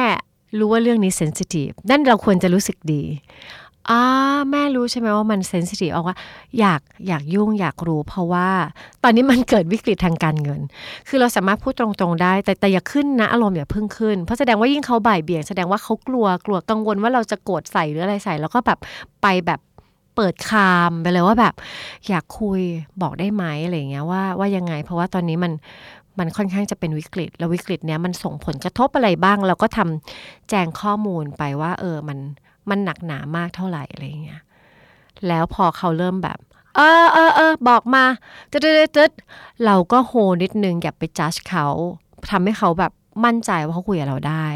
[0.58, 3.02] รู้ว่าเรื่องนี้เซนซิทีฟนั่นเราควรจะรู้สึกดี
[3.90, 4.00] อ่า
[4.50, 6.16] แม่รู้ใช่ไหมว่ามันเซนซิทีฟเอาว่า
[6.60, 8.48] อยากอยากยุ่งอยากรู้เพราะว่า
[9.02, 10.60] ตอนนี้มันเกิดวิกฤตทางการเงิน
[11.08, 18.78] คือเราสามารถพูดตรงๆได้ แต่แต่อย่าขึ้นนะ อารมณ์อย่าเพิ่งขึ้น เพราะแสดงว่ายิ่งเขาบ่ายเบี่ยง แสดงว่าเขากลัวกลัวกังวลว่าเราจะโกรธใส่หรืออะไรใส่ แล้วก็แบบ
[19.22, 19.60] ไปแบบ
[20.18, 21.54] เปิดคามไปเลยว่าแบบ
[22.08, 22.60] อยากคุย
[23.02, 25.52] บอกได้ไหมอะไรเงี้ยว่าว่ายังไง เพราะว่าตอนนี้มัน
[26.18, 32.18] มันค่อนข้างจะเป็นวิกฤต แล้ววิกฤตเนี้ยมันส่งผลกระทบอะไรบ้าง เราก็ทำแจงข้อมูลไปว่า เออมัน
[32.70, 34.40] มันหนักหนามากเท่าไหร่อะไรเงี้ย
[35.28, 36.38] แล้วพอเขาเริ่มแบบ
[36.76, 38.04] เออเออเออบอกมา
[38.50, 39.12] ตึ๊ดตึ๊ดตึ๊ด
[39.64, 41.66] เราก็โฮนิดนึงอย่าไปจัดเขา
[42.30, 42.92] ทำให้เขาแบบ
[43.24, 44.46] มั่นใจว่าเขาคุยกับเราได้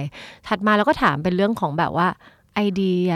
[0.46, 2.08] ถัดมาเราก็ถามเป็นเรื่องของแบบว่า
[2.54, 3.10] ไอเดีย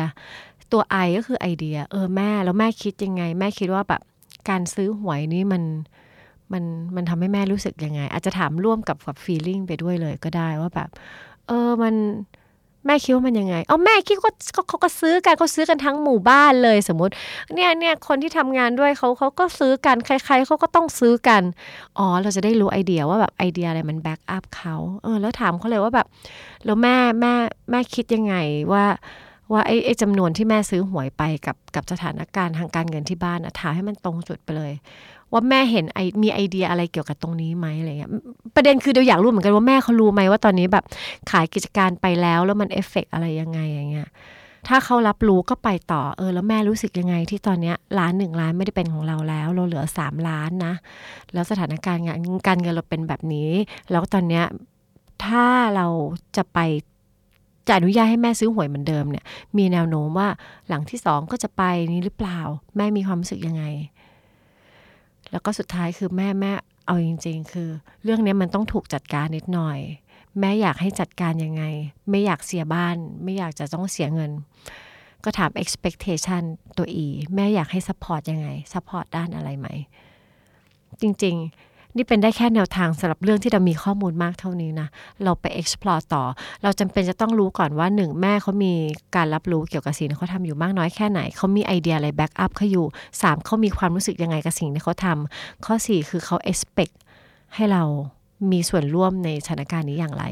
[0.73, 4.03] ตัวไอก็คือไอเดีย เออแม่แล้วแม่คิดยังไง แม่คิดว่าแบบ
[4.49, 5.63] การซื้อหวยนี่มัน
[6.53, 6.65] มัน
[6.97, 10.89] มันทำให้แม่รู้สึกยังไง อาจจะถามร่วมกับกับฟีลิ่งไปด้วยเลยก็ได้ว่าแบบ
[11.47, 11.95] เออมัน
[12.87, 17.13] แม่คิดว่ามันยังไง เอาแม่คิดว่าเขาเขาก็ซื้อกันเขาซื้อกันทั้งหมู่บ้านเลยสมมติ
[17.55, 21.43] เนี่ยเนี่ยคนที่ทำงานด้วยเขาเขาก็ซื้อกันใคร ๆเขาก็ต้องซื้อกัน
[21.99, 26.07] อ๋อ เราจะได้รู้ไอเดียว่าแบบไอเดียอะไรมันแบ็กอัพเขาเออแล้วถามเขาเลยว่าแบบ
[26.65, 27.33] แล้วแม่แม่
[27.71, 28.35] แม่คิดยังไง
[28.73, 28.85] ว่า
[29.53, 34.73] ว่าไอ้ไอจำนวนที่แม่ซื้อหวยไปกับกับสถานการณ์ทางการเงินที่บ้านอะถามให้มันตรงจุดไปเลย
[35.33, 38.11] ว่าแม่เห็นไอมีไอเดียอะไรเกี่ยวกับตรงนี้ไหมอะไรเงี้ย
[38.55, 40.85] ประเด็นคือเดี๋ยวอยากรู้เหมือนกันว่าแม่เขารู้ไหมว่าตอนนี้แบบ
[41.31, 44.09] ขายกิจการไปแล้วแล้วมันเอฟเฟกอะไรยังไงอย่างเงี้ย
[44.69, 50.75] ถ้าเขารับรู้ก็ไปต่อเออแล้วแม่รู้สึกยังไงที่ตอนเนี้ยล้านหนึ่งล้านไม่ได้เป็นของเราแล้ว เราเหลือสามล้านนะ
[51.33, 53.51] แล้วสถานการณ์งานการเงินเราเป็นแบบนี้
[53.91, 54.45] แล้วตอนเนี้ย
[55.25, 55.87] ถ้าเรา
[56.37, 56.59] จะไป
[57.67, 59.25] จะอนุญาตให้แม่ซื้อหวยเหมือนเดิมเนี่ย
[59.57, 60.29] มีแนวโน้มว่า
[60.69, 62.39] หลังที่สองก็จะไปนี้หรือเปล่า
[62.77, 63.65] แม่มีความรู้สึกยังไง
[65.31, 66.53] แล้วก็สุดท้ายคือแม่แม่
[66.87, 67.69] เอาจริง ๆ คือ
[68.03, 69.79] เรื่องนี้มันต้องถูกจัดการนิดหน่อย
[70.41, 71.63] แม่อยากให้จัดการยังไง
[72.11, 74.31] ไม่อยากเสียบ้าน ไม่อยากจะต้องเสียเงิน
[75.25, 76.43] ก็ถาม expectation
[76.79, 79.69] ตัวอีแม่อยากให้ support ยังไง support ด้านอะไรไหม
[81.01, 84.89] จริง ๆ นี่เป็นได้แค่แนวทางสำหรับเรื่องที่เรามีข้อมูลมากเท่านี้นะ
[85.25, 86.23] เราไป explore ต่อ
[86.63, 88.73] เราจำเป็นจะต้องรู้ก่อนว่าหนึ่งแม่เขามี
[89.17, 92.87] การรับรู้เกี่ยวกับสิ่งที่เขาทำอยู่มากน้อยแค่ไหน เขามีไอเดียอะไรแบ็กอัพเขาอยู่
[93.23, 96.95] สามเขามีความรู้สึกยังไงกับสิ่งที่เขาทำข้อสี่คือเขา expect
[97.55, 97.83] ให้เรา
[98.51, 100.25] มีส่วนร่วมในสถานการณ์นี้อย่างไร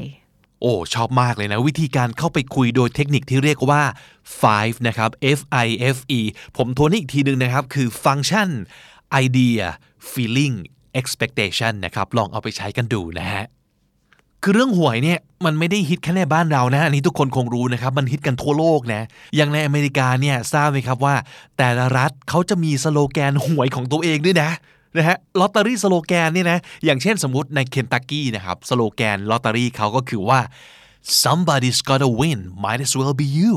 [0.61, 3.81] โอ้ ชอบมากเลยนะ วิธีการเข้าไปคุยโดยเทคนิคที่เรียกว่า
[4.41, 6.21] fife นะครับ F I F E
[6.57, 8.49] ผมทวนอีกทีหนึ่งนะครับ คือ function
[9.23, 9.63] idea
[10.11, 10.55] feeling
[10.99, 13.45] expectation นะครับลองเอาไปใช้กันดูนะฮะ
[14.43, 19.01] คือเรื่องหวยเนี่ยมันไม่ได้ฮิตแค่ในบ้านเรานะอันนี้ทุกคนคงรู้นะครับมันฮิตกันทั่วโลกนะ
[19.35, 21.15] อย่างในอเมริกาเนี่ยทราบไหมครับว่า
[21.57, 24.49] แต่ละรัฐเขาจะมีสโลแกนหวยของตัวเองด้วยนะ
[24.97, 30.39] นะฮะ lottery slogan เนี่ยนะอย่างเช่นสมมติในเคนตักกี้นะครับสโลแกนลอตเตอรี่เขาก็คือว่า
[31.23, 33.55] somebody's gotta win might as well be you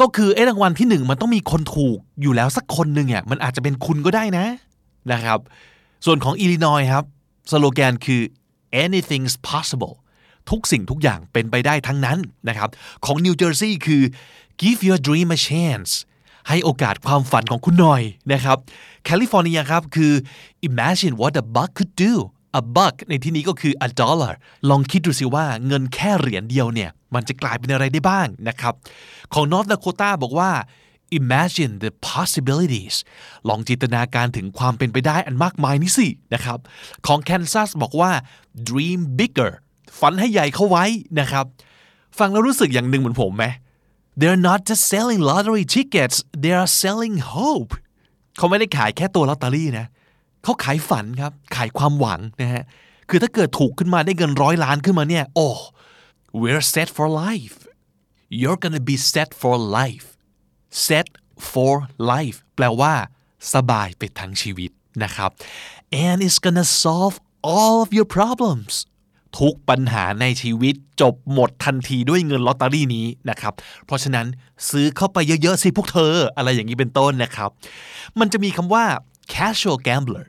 [0.00, 4.46] ก็คือไอ้รางวัลที่หนึ่งมันต้องมีคนถูกอยู่แล้วสักคนหนึ่งอะมันอาจจะเป็นคุณก็ได้นะ
[5.12, 5.38] นะครับ
[6.04, 7.04] ส่วนของอิลลินอยครับ
[7.50, 8.22] สโลแกนคือ
[8.84, 9.94] anything's possible
[10.50, 12.70] ทุกสิ่งทุกอย่างเป็นไปได้ทั้งนั้นนะครับ
[13.04, 14.02] ของนิวเจอร์ซีย์คือ
[14.62, 15.92] give your dream a chance
[16.48, 18.58] ให้โอกาสความฝันของคุณหน่อยนะครับ
[19.04, 20.12] แคลิฟอร์เนียครับคือ
[20.68, 22.14] imagine what a buck could do
[22.60, 24.32] a buck ในที่นี้ก็คือ a dollar
[24.70, 28.74] ลองคิดดูสิว่าเงินแค่เหรียญเดียวเนี่ย มันจะกลายเป็นอะไรได้บ้างนะครับ
[29.34, 30.50] ของ North Dakota บอกว่า
[31.20, 32.96] imagine the possibilities
[33.48, 36.58] ลองจินตนาการถึงความเป็นไปได้อันมากมายนี้สินะครับ
[37.06, 38.10] ของ Kansas บอกว่า
[38.68, 39.52] dream bigger
[40.00, 40.84] ฝันให้ใหญ่เข้าไว้
[41.20, 41.46] นะครับ
[42.18, 43.44] ฟังแล้วรู้สึกอย่างหนึ่งเหมือนผมไหม
[44.20, 47.72] They're not just selling lottery tickets they are selling hope
[48.36, 49.86] เขาไม่ได้ขายแค่ตัวลอตเตอรี่นะ
[50.42, 52.64] เขาขายฝันครับ ขายความหวังนะฮะ
[53.08, 55.48] คือถ้าเกิดถูกขึ้นมาได้เงินร้อยล้านขึ้นมาเนี่ย โอ้
[56.40, 57.56] we're set for life
[58.40, 60.08] you're gonna be set for life
[60.84, 61.06] set
[61.50, 61.74] for
[62.12, 62.94] life แปลว่า
[63.54, 64.70] สบายไปทั้งชีวิต
[65.02, 65.30] นะครับ
[66.06, 67.14] and it's gonna solve
[67.54, 68.74] all of your problems
[69.38, 73.54] ทุกปัญหาในชีวิตจบหมดทันทีด้วยเงินลอตเตอรี่นี้นะครับ
[73.86, 74.26] เพราะฉะนั้น
[74.70, 77.50] ซื้อเข้าไปเยอะๆสิพวกเธอ อะไรอย่างนี้เป็นต้นนะครับ
[78.20, 78.84] มันจะมีคำว่า
[79.34, 80.24] casual gambler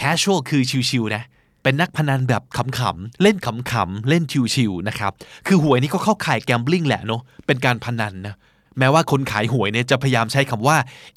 [0.00, 1.22] casual คือชิวๆนะ
[1.62, 5.12] เป็นนักพนันแบบขำๆ เล่นขำๆ เล่นชิวๆนะครับ
[5.46, 8.34] คือหวยนี่ก็เข้าข่าย gambling แหละเนาะ เป็นการพนันนะ
[8.78, 10.76] แม้ว่าคนขายหวยเนี่ยจะพยายามใช้คำว่า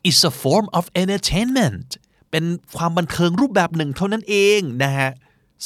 [0.10, 1.90] it's a form of entertainment
[2.32, 2.46] เป็น
[2.78, 5.12] ความบันเทิงรูปแบบหนึ่งเท่านั้นเองนะฮะ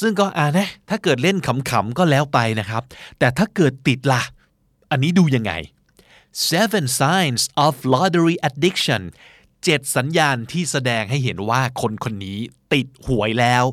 [0.00, 2.82] ซึ่งก็อ่านะถ้าเกิดเล่นขำๆก็แล้วไปนะครับ
[3.18, 4.22] แต่ถ้าเกิดติดล่ะ
[4.90, 5.52] อันนี้ดูยังไง
[6.50, 9.02] seven signs of lottery addiction
[9.64, 12.38] เจ็ดสัญญาณที่แสดงให้เห็นว่าคนคนนี้
[12.72, 13.64] ติดหวยแล้ว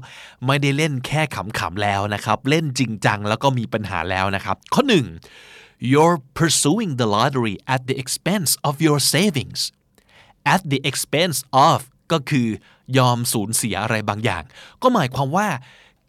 [0.47, 5.05] ไม่ได้เล่นแค่ขำๆแล้วนะครับ เล่นจริงจังแล้วก็มีปัญหาแล้วนะครับ ข้อหนึ่ง
[5.89, 9.61] you're pursuing the lottery at the expense of your savings
[10.53, 11.37] at the expense
[11.69, 11.77] of
[12.11, 12.47] ก็คือ
[12.97, 14.43] ยอมสูญเสียอะไรบางอย่าง
[14.81, 15.47] ก็หมายความว่า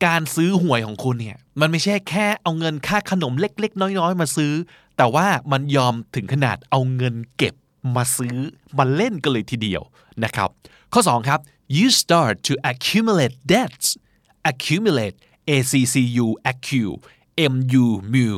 [0.06, 4.52] การซื้อหวยของคุณเนี่ย มันไม่ใช่แค่เอาเงินค่าขนมเล็ก ๆ น้อย ๆ มาซื้อ
[4.96, 7.54] แต่ว่ามันยอมถึงขนาดเอาเงินเก็บ
[7.96, 8.36] มาซื้อ
[8.78, 9.82] มาเล่นกันเลยทีเดียว
[10.24, 10.48] นะครับ
[10.92, 11.40] ข้อ 2 ครับ
[11.76, 13.88] you start to accumulate debts
[14.50, 15.16] accumulate
[15.54, 16.84] a c c u accu
[17.52, 18.28] m u mu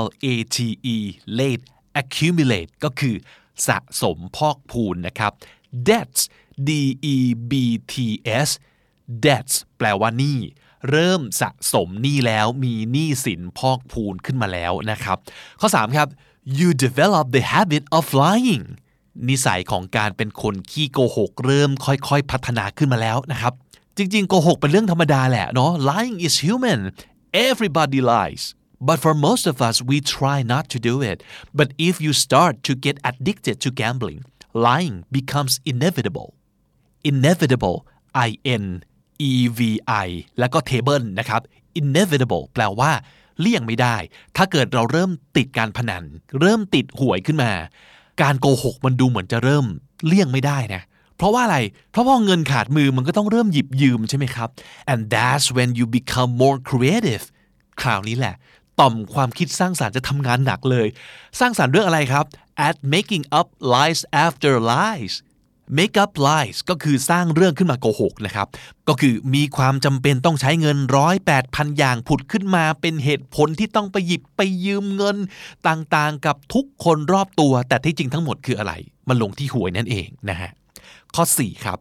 [0.00, 0.58] l a t
[0.94, 0.96] e
[1.38, 1.64] late
[2.00, 3.16] accumulate ก็คือ
[3.66, 5.32] สะสมพอกพูนนะครับ
[5.88, 6.22] debts
[6.68, 6.70] d
[7.14, 7.16] e
[7.50, 7.52] b
[7.92, 7.94] t
[8.46, 8.50] s
[9.24, 10.38] debts แปลว่าหนี้
[10.90, 15.18] เริ่มสะสมหนี้แล้วมีหนี้สินพอกพูนขึ้นมาแล้วนะครับ
[15.60, 16.08] ข้อ 3 ครับ
[16.58, 18.64] you develop the habit of lying
[19.28, 23.52] นิสัยของการเป็นคนขี้โกหก เริ่มค่อยๆ พัฒนาขึ้นมาแล้วนะครับ
[23.96, 26.80] จริงๆ โกหกเป็นเรื่องธรรมดาแหละเนาะ lying is human
[27.48, 28.44] everybody lies
[28.88, 31.18] but for most of us we try not to do it
[31.58, 34.20] but if you start to get addicted to gambling
[34.66, 36.28] lying becomes inevitable
[37.10, 37.78] inevitable
[38.26, 38.28] i
[38.62, 38.64] n
[39.30, 39.60] e v
[40.06, 41.40] i แล้วก็ table นะครับ
[41.80, 42.92] inevitable แปลว่า
[43.40, 43.96] เลี่ยงไม่ได้
[44.36, 46.04] ถ้าเกิดเราเริ่มติดการพนัน
[46.40, 47.52] เริ่มติดหวยขึ้นมา
[48.22, 49.64] การโกหกมันดูเหมือนจะเริ่ม
[50.06, 50.82] เลี่ยงไม่ได้นะ
[51.16, 51.58] เพราะว่าอะไร
[51.90, 54.48] เพราะพอเงินขาดมือมันก็ต้องเริ่มหยิบยืมใช่ไหมครับ
[54.92, 57.24] and that's when you become more creative
[57.82, 58.34] คราวนี้แหละ
[58.82, 60.86] ต่อมความคิดสร้างสารรค์จะทำงานหนักเลย
[61.40, 62.24] สร้างสารรค์เรื่องอะไรครับ
[62.68, 65.14] at making up lies after lies
[65.78, 68.46] make up lies ก็คือสร้างเรื่องขึ้นมาโกหกนะครับ
[68.88, 75.16] ก็คือมีความจำเป็นต้องใช้เงินร้อยแปดพันอย่างผุดขึ้นมาเป็นเหตุผลที่ต้องไปหยิบไปยืมเงิน
[75.68, 78.72] ต่างๆ กับทุกคนรอบตัว แต่ที่จริงทั้งหมดคืออะไร
[79.08, 80.50] มันลงที่หวยนั่นเองนะฮะ
[81.14, 81.78] ข้อ 4 ครับ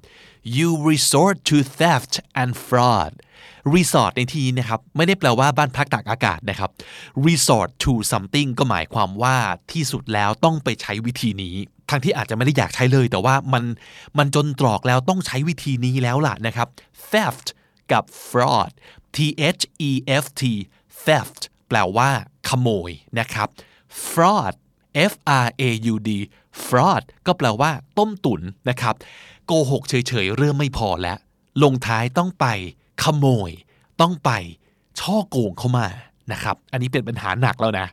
[0.58, 3.14] you resort to theft and fraud
[3.76, 6.70] resort ในที่นี้นะครับไม่ได้แปลว่าบ้านพักตากอากาศนะครับ
[7.28, 9.38] resort to something ก็หมายความว่า
[9.72, 11.56] ที่สุดแล้วต้องไปใช้วิธีนี้
[11.90, 13.64] ทั้งที่อาจจะไม่ได้อยากใช้เลย แต่ว่ามัน
[14.18, 16.68] มันจนตรอกแล้วต้องใช้วิธีนี้แล้วล่ะนะครับ
[17.12, 17.48] theft
[17.92, 18.72] กับ fraud
[19.16, 19.18] T
[19.58, 19.92] H E
[20.24, 20.44] F T
[21.06, 22.10] theft แปลว่า
[22.48, 23.48] ขโมยนะครับ
[24.10, 24.54] fraud
[25.12, 25.14] F
[25.46, 26.10] R A U D
[26.68, 28.96] fraud ก็แปลว่า ต้มตุ๋นนะครับ
[29.46, 31.18] โกหกเฉยๆ เริ่มไม่พอแล้ว
[31.64, 32.46] ลงท้ายต้องไป
[33.04, 33.52] ขโมย
[34.02, 34.32] ต้องไป
[35.00, 35.88] ช่อโกงเข้ามา
[36.32, 37.88] นะครับ อันนี้เป็นปัญหาหนักแล้วนะ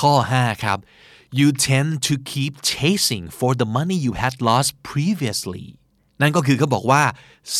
[0.00, 0.78] ข้อ 5 ครับ
[1.38, 5.66] you tend to keep chasing for the money you had lost previously
[6.20, 7.02] นั่นก็คือเขาบอกว่า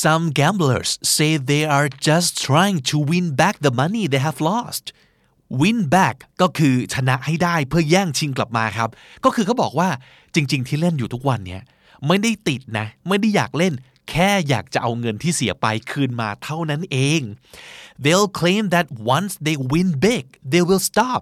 [0.03, 4.85] some gamblers say they are just trying to win back the money they have lost
[5.61, 8.91] win back ก็คือชนะให้ได้เพื่อแย่งชิงกลับมาครับ
[9.25, 9.89] ก็คือเขาบอกว่า
[10.35, 11.63] จริง ๆ ที่เล่นอยู่ทุกวันเนี้ย
[12.07, 13.75] ไม่ได้ติดนะ ไม่ได้อยากเล่น
[14.11, 17.21] แค่อยากจะเอาเงินที่เสียไปคืนมาเท่านั้นเอง
[18.05, 21.21] they'll claim that once they win big they will stop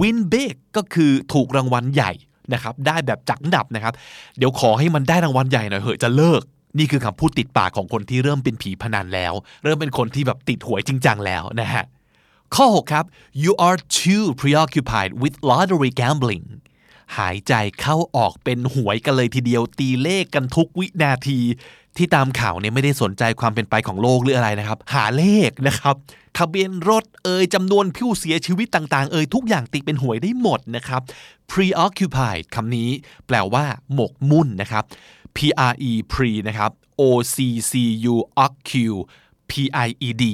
[0.00, 2.12] win big ก็คือถูกรางวัลใหญ่
[2.52, 3.94] นะครับได้แบบจักดับนะครับ
[4.38, 6.42] เดี๋ยวขอให้มันได้รางวัลใหญ่หน่อยเหอะจะเลิก
[6.78, 11.84] นี่คือคำพูดติดปากของคนที่เริ่มเป็นผีพนันแล้ว เริ่มเป็นคนที่แบบติดหวยจริงจังแล้วนะฮะ
[12.54, 13.04] ข้อ 6 ครับ
[13.42, 16.46] you are too preoccupied with lottery gambling
[17.18, 21.40] หายใจเข้าออกเป็นหวยกันเลยทีเดียวตีเลขกันทุกวินาที
[21.96, 25.94] ที่ตามข่าวเนี่ยไม่ได้สนใจความเป็นไปของโลกหรืออะไรนะครับ หาเลขนะครับ
[26.38, 31.02] ทะเบียนรถเอ่ยจำนวนผู้เสียชีวิตต่างๆ เอ่ยทุกอย่างติเป็นหวยได้หมดนะครับ
[31.50, 32.90] preoccupied คำนี้
[33.26, 34.84] แปลว่า หมกมุ่นนะครับ
[35.36, 35.38] P
[35.70, 37.02] R E pre นะครับ O
[37.34, 37.36] C
[37.70, 37.72] C
[38.12, 38.70] U O Q
[39.50, 39.52] P
[39.86, 40.24] I E D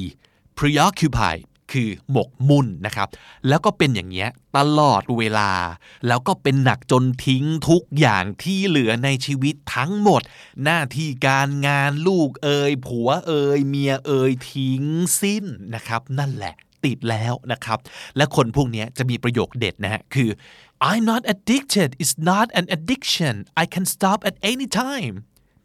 [0.59, 1.41] preoccupied
[1.73, 3.09] คือหมกมุ่นนะครับ
[3.49, 5.51] แล้วก็เป็นอย่างเงี้ยตลอดเวลา
[6.07, 10.23] แล้วก็เป็นหนักจนทิ้งทุกอย่างที่เหลือในชีวิตทั้งหมด
[10.65, 14.83] หน้าที่การงานลูกเอ่ยผัวเอ่ยเมียเอ่ยทิ้ง
[15.21, 16.55] สิ้นนะครับ นั่นแหละ
[16.85, 17.79] ติดแล้วนะครับ
[18.17, 20.31] และคนพวกนี้จะมีประโยคเด็ดนะฮะคือ
[20.91, 25.15] I'm not addicted it's not an addiction I can stop at any time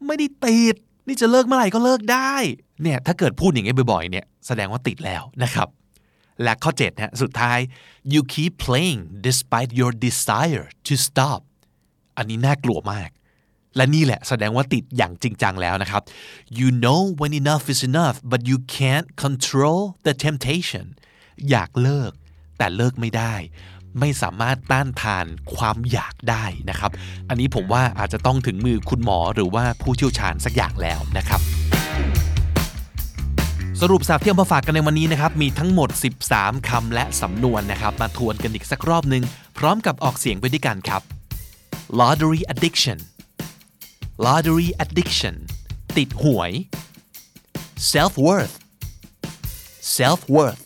[0.06, 0.74] ไม่ได้ติด
[1.06, 2.34] นี่จะเลิกเมื่อไหร่ก็เลิกได้
[2.82, 5.68] เนี่ยถ้าเกิดพูดอย่างนี้บ่อยๆ เนี่ยแสดงว่าติดแล้วนะครับ
[6.42, 7.58] และข้อ7ฮะสุดท้าย
[8.12, 11.40] you keep playing despite your desire to stop
[12.16, 13.10] อันนี้น่ากลัวมาก
[13.76, 16.02] และนี่แหละแสดงว่าติดอย่างจริงจังแล้วนะครับ
[16.58, 20.86] you know when enough is enough but you can't control the temptation
[21.50, 22.12] อยากเลิก
[22.58, 23.34] แต่เลิกไม่ได้
[24.00, 26.90] ไม่สามารถต้านทานความอยากได้นะครับ
[27.28, 31.40] อันนี้ผมว่าอาจจะต้องถึงมือคุณหมอหรือว่าผู้เชี่ยวชาญสักอย่างแล้วนะครับ
[33.82, 35.90] สรุปสับที่เอามาฝากกันในวันนี้นะครับ มีทั้งหมด
[36.28, 39.24] 13 คำและสำนวนนะครับ มาทวนกันอีกสักรอบหนึ่ง
[39.58, 41.02] พร้อมกับออกเสียงไปด้วยกันครับ
[42.00, 42.98] lottery addiction
[44.26, 45.36] lottery addiction
[45.96, 46.50] ติดหวย
[47.92, 48.54] self worth
[49.96, 50.62] self worth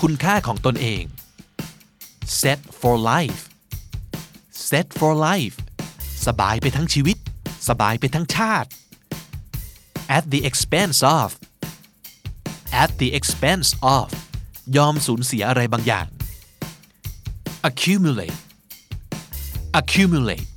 [0.00, 1.02] คุณค่าของตนเอง
[2.40, 3.40] set for life
[4.68, 5.56] set for life
[6.26, 7.16] สบายไปทั้งชีวิต
[7.68, 8.68] สบายไปทั้งชาติ
[10.16, 11.28] at the expense of
[12.82, 14.08] at the expense of
[14.76, 16.06] ยอมสูญเสียอะไรบางอย่าง
[17.68, 18.38] accumulate
[19.80, 20.48] accumulate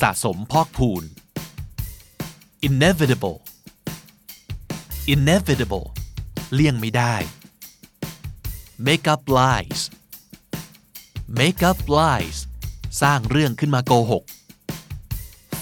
[0.00, 1.02] สะสมพอกพูน
[2.68, 3.38] inevitable
[5.14, 5.86] inevitable
[6.54, 7.14] เลี่ยงไม่ได้
[8.86, 9.80] make up lies
[11.38, 12.38] make up lies
[13.02, 14.24] สร้างเรื่องขึ้นมาโกหก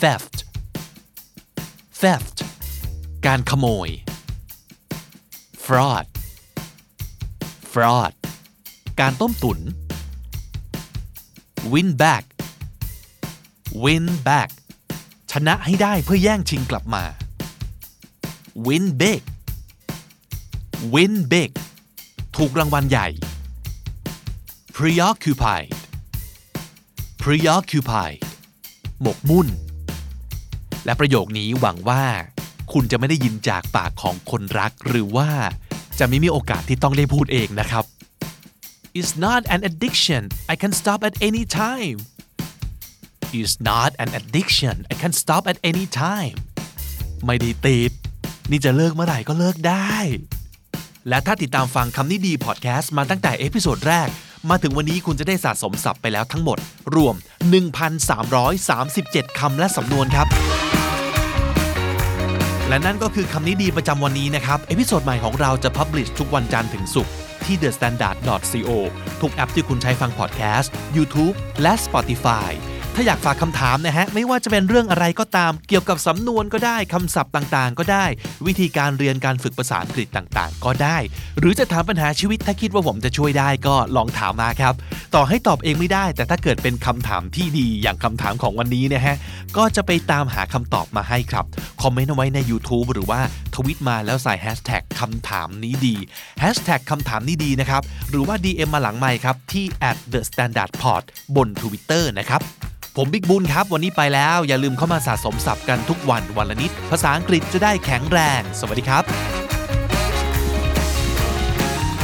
[0.03, 0.37] theft
[2.01, 2.37] theft
[3.27, 3.89] การขโมย
[5.67, 6.07] fraud
[7.73, 8.13] fraud
[9.01, 9.59] การต้มตุน
[11.73, 12.25] win back
[13.83, 14.51] win back
[15.33, 17.05] ชนะให้ได้เพื่อแย่งชิงกลับมา
[18.67, 19.23] win big
[20.95, 21.51] win big
[22.37, 23.09] ถูกรางวัลใหญ่
[24.77, 25.77] preoccupied
[27.23, 28.21] preoccupied
[29.03, 29.49] หมกมุ่น
[30.85, 32.05] และประโยคนี้หวังว่า
[32.79, 35.31] คุณจะไม่ได้ยินจากปากของคนรัก หรือว่า
[35.99, 37.85] จะไม่มีโอกาสที่ต้องได้พูดเองนะครับ
[38.99, 41.99] It's not an addiction I can stop at any time
[43.39, 46.37] It's not an addiction I can stop at any time
[47.27, 47.93] ไม่ได้ติด
[48.51, 49.95] นี่จะเลิกเมื่อไหร่ก็เลิกได้
[51.09, 54.09] และถ้าติดตามฟังคำนี้ดีพอดแคสต์มาตั้งแต่ episode แรก
[54.51, 56.59] มาถึงวันนี้คุณจะได้สะสมศัพท์ไปแล้วทั้งหมด
[56.95, 57.15] รวม
[58.47, 60.29] 1,337 คำและสำนวนครับ
[62.69, 67.13] และนั่นก็คือคำนี้ดีประจำวันนี้นะครับ episode ใหม่ของเราจะ publish ทุกวันจันทร์ถึงศุกร์
[67.45, 68.71] ที่ thestandard.co
[69.21, 72.51] ทุกแอปที่คุณใช้ฟังพอดแคสต์ YouTube และ Spotify
[72.99, 78.05] ถ้าอยากฝากคำถามนะฮะไม่ว่าจะเป็นเรื่องอะไรก็ตาม เกี่ยวกับสำนวนก็ได้คำศัพท์ต่างๆ ก็ได้
[78.47, 80.97] วิธีการเรียนการฝึกภาษาอังกฤษต่างๆ ก็ได้
[81.39, 84.75] หรือจะถามปัญหาชีวิตถ้าคิดว่าผมจะช่วยได้ก็ลองถามมาครับ
[85.15, 89.17] ต่อให้ตอบเองไม่ได้ แต่ถ้าเกิดเป็นคำถามที่ดีอย่างคำถามของวันนี้นะฮะ
[89.57, 91.45] ก็จะไปตามหาคำตอบมาให้ครับ
[91.83, 93.21] คอมเมนต์เอาไว้ใน YouTube หรือว่า
[93.55, 95.97] ทวิตมาแล้วใส่แฮชแท็กคำถามนี้ดี
[96.41, 101.03] แฮชแท็กคำถามนี้ดีนะครับหรือว่า DM มาหลังไมค์ครับที่ at the standard pod
[101.37, 102.43] บน Twitter นะครับ
[102.97, 109.05] ผมบิ๊กบุญครับ วันนี้ไปแล้ว อย่าลืมเข้ามาสะสมศัพท์กันทุกวันวันละนิด ภาษาอังกฤษจะได้แข็งแรง สวัสดีครับ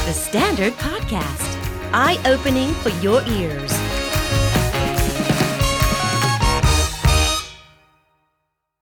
[0.06, 1.50] The Standard Podcast,
[2.04, 3.91] eye opening for your ears.